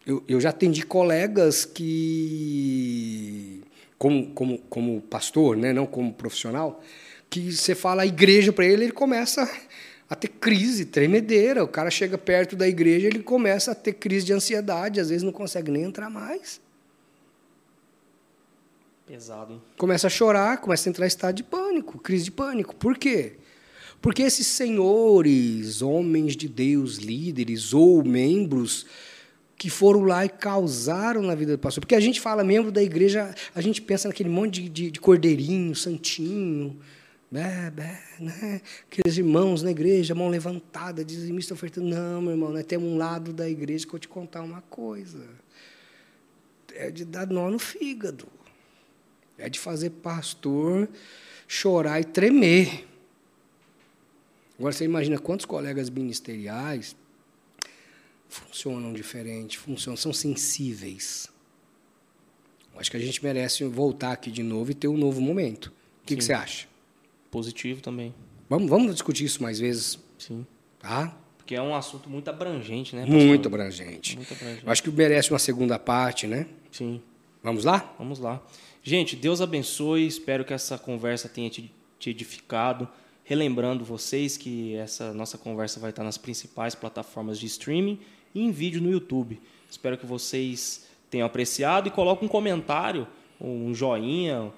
eu, 0.09 0.25
eu 0.27 0.41
já 0.41 0.49
atendi 0.49 0.87
colegas 0.87 1.67
que, 1.67 3.63
como, 3.99 4.29
como, 4.29 4.57
como 4.71 5.03
pastor, 5.03 5.55
né, 5.55 5.71
não 5.75 5.85
como 5.85 6.11
profissional, 6.15 6.83
que 7.29 7.53
você 7.53 7.75
fala 7.75 8.05
a 8.05 8.07
igreja 8.07 8.51
para 8.51 8.65
ele, 8.65 8.85
ele 8.85 8.93
começa 8.93 9.47
a 10.09 10.15
ter 10.15 10.29
crise, 10.29 10.85
tremedeira. 10.85 11.63
O 11.63 11.69
cara 11.69 11.91
chega 11.91 12.17
perto 12.17 12.57
da 12.57 12.67
igreja, 12.67 13.07
ele 13.07 13.23
começa 13.23 13.73
a 13.73 13.75
ter 13.75 13.95
crise 13.95 14.27
de 14.27 14.33
ansiedade, 14.33 15.01
às 15.01 15.11
vezes 15.11 15.23
não 15.23 15.33
consegue 15.33 15.71
nem 15.71 15.83
entrar 15.83 16.09
mais. 16.09 16.61
Pesado, 19.07 19.55
hein? 19.55 19.63
Começa 19.77 20.07
a 20.07 20.11
chorar, 20.11 20.59
começa 20.59 20.89
a 20.89 20.91
entrar 20.91 21.07
em 21.07 21.09
estado 21.09 21.37
de 21.37 21.43
pânico, 21.43 21.99
crise 21.99 22.25
de 22.25 22.31
pânico. 22.31 22.75
Por 22.77 22.97
quê? 22.97 23.37
Porque 24.01 24.23
esses 24.23 24.47
senhores, 24.47 25.83
homens 25.83 26.37
de 26.37 26.49
Deus, 26.49 26.97
líderes 26.97 27.73
ou 27.73 28.05
membros 28.05 28.87
que 29.57 29.69
foram 29.69 30.03
lá 30.05 30.25
e 30.25 30.29
causaram 30.29 31.21
na 31.23 31.35
vida 31.35 31.57
do 31.57 31.59
pastor. 31.59 31.81
Porque 31.81 31.97
a 31.97 32.01
gente 32.01 32.21
fala 32.21 32.45
membro 32.45 32.71
da 32.71 32.83
igreja, 32.83 33.35
a 33.55 33.61
gente 33.61 33.83
pensa 33.83 34.07
naquele 34.07 34.29
monte 34.29 34.63
de, 34.63 34.69
de, 34.69 34.91
de 34.93 35.01
cordeirinho, 35.01 35.75
santinho, 35.75 36.79
Bé, 37.31 37.71
bé, 37.71 38.03
né? 38.19 38.63
Aqueles 38.91 39.19
irmãos 39.19 39.63
na 39.63 39.71
igreja, 39.71 40.15
mão 40.15 40.31
levantada, 40.31 41.05
dizimista 41.05 41.53
ofertando. 41.53 41.89
Não, 41.89 42.23
meu 42.23 42.31
irmão, 42.31 42.51
nós 42.51 42.65
temos 42.65 42.89
um 42.89 42.97
lado 42.97 43.35
da 43.35 43.49
igreja 43.49 43.87
que 43.87 43.95
eu 43.95 43.99
te 43.99 44.09
contar 44.09 44.43
uma 44.43 44.63
coisa. 44.63 45.29
É 46.75 46.91
de 46.91 47.05
dar 47.05 47.27
nó 47.27 47.51
no 47.51 47.59
fígado. 47.59 48.27
É 49.37 49.49
de 49.49 49.59
fazer 49.59 49.91
pastor 49.91 50.89
chorar 51.47 52.01
e 52.01 52.05
tremer. 52.05 52.87
Agora 54.59 54.73
você 54.73 54.85
imagina 54.85 55.19
quantos 55.19 55.45
colegas 55.45 55.91
ministeriais 55.91 56.97
funcionam 58.29 58.93
diferente, 58.93 59.59
funcionam, 59.59 59.97
são 59.97 60.13
sensíveis. 60.13 61.29
Acho 62.77 62.91
que 62.93 62.97
a 62.97 63.01
gente 63.01 63.23
merece 63.25 63.65
voltar 63.65 64.13
aqui 64.13 64.31
de 64.31 64.43
novo 64.43 64.71
e 64.71 64.75
ter 64.75 64.87
um 64.87 64.97
novo 64.97 65.21
momento. 65.21 65.67
O 66.03 66.07
que, 66.07 66.17
que 66.17 66.23
você 66.23 66.33
acha? 66.33 66.69
Positivo 67.31 67.81
também. 67.81 68.15
Vamos, 68.49 68.69
vamos 68.69 68.93
discutir 68.93 69.25
isso 69.25 69.43
mais 69.43 69.59
vezes. 69.59 69.99
Sim. 70.19 70.47
Tá? 70.79 71.17
Porque 71.37 71.55
é 71.55 71.63
um 71.63 71.75
assunto 71.75 72.09
muito 72.09 72.29
abrangente, 72.29 72.95
né? 72.95 73.03
Pastor? 73.03 73.21
Muito 73.21 73.49
abrangente. 73.49 74.17
Muito 74.17 74.33
abrangente. 74.33 74.67
Eu 74.67 74.73
acho 74.73 74.83
que 74.83 74.91
merece 74.91 75.31
uma 75.31 75.39
segunda 75.39 75.79
parte, 75.79 76.27
né? 76.27 76.47
Sim. 76.71 77.01
Vamos 77.43 77.65
lá? 77.65 77.95
Vamos 77.99 78.19
lá. 78.19 78.43
Gente, 78.83 79.17
Deus 79.17 79.41
abençoe. 79.41 80.07
Espero 80.07 80.45
que 80.45 80.53
essa 80.53 80.79
conversa 80.79 81.29
tenha 81.29 81.49
te, 81.49 81.73
te 81.99 82.11
edificado. 82.11 82.89
Relembrando 83.25 83.85
vocês 83.85 84.37
que 84.37 84.75
essa 84.77 85.13
nossa 85.13 85.37
conversa 85.37 85.79
vai 85.79 85.91
estar 85.91 86.03
nas 86.03 86.17
principais 86.17 86.75
plataformas 86.75 87.39
de 87.39 87.47
streaming 87.47 87.99
e 88.35 88.43
em 88.43 88.51
vídeo 88.51 88.81
no 88.81 88.91
YouTube. 88.91 89.41
Espero 89.71 89.99
que 89.99 90.07
vocês 90.07 90.87
tenham 91.11 91.27
apreciado 91.27 91.89
e 91.89 91.91
coloque 91.91 92.25
um 92.25 92.29
comentário, 92.29 93.07
um 93.41 93.75
joinha, 93.75 94.51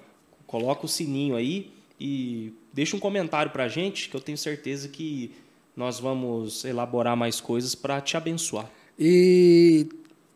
coloca 0.47 0.85
o 0.85 0.89
sininho 0.89 1.35
aí 1.35 1.71
e 1.99 2.53
deixa 2.73 2.95
um 2.95 2.99
comentário 2.99 3.51
para 3.51 3.65
a 3.65 3.67
gente, 3.67 4.09
que 4.09 4.15
eu 4.15 4.21
tenho 4.21 4.37
certeza 4.37 4.87
que 4.87 5.31
nós 5.75 5.99
vamos 5.99 6.65
elaborar 6.65 7.15
mais 7.15 7.39
coisas 7.39 7.75
para 7.75 7.99
te 8.01 8.17
abençoar. 8.17 8.69
E 8.99 9.87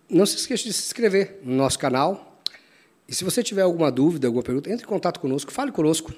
não 0.09 0.25
se 0.25 0.37
esqueça 0.37 0.63
de 0.63 0.73
se 0.73 0.85
inscrever 0.85 1.39
no 1.43 1.55
nosso 1.55 1.77
canal. 1.77 2.41
E 3.07 3.13
se 3.13 3.23
você 3.23 3.43
tiver 3.43 3.61
alguma 3.61 3.91
dúvida, 3.91 4.27
alguma 4.27 4.43
pergunta, 4.43 4.69
entre 4.71 4.85
em 4.85 4.89
contato 4.89 5.19
conosco, 5.19 5.51
fale 5.51 5.71
conosco. 5.71 6.13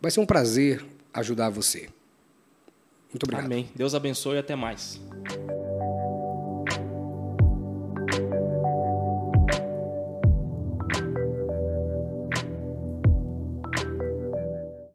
Vai 0.00 0.10
ser 0.10 0.20
um 0.20 0.26
prazer 0.26 0.84
ajudar 1.12 1.48
você. 1.48 1.88
Muito 3.10 3.24
obrigado. 3.24 3.46
Amém. 3.46 3.68
Deus 3.74 3.94
abençoe 3.94 4.36
e 4.36 4.38
até 4.38 4.54
mais. 4.54 5.00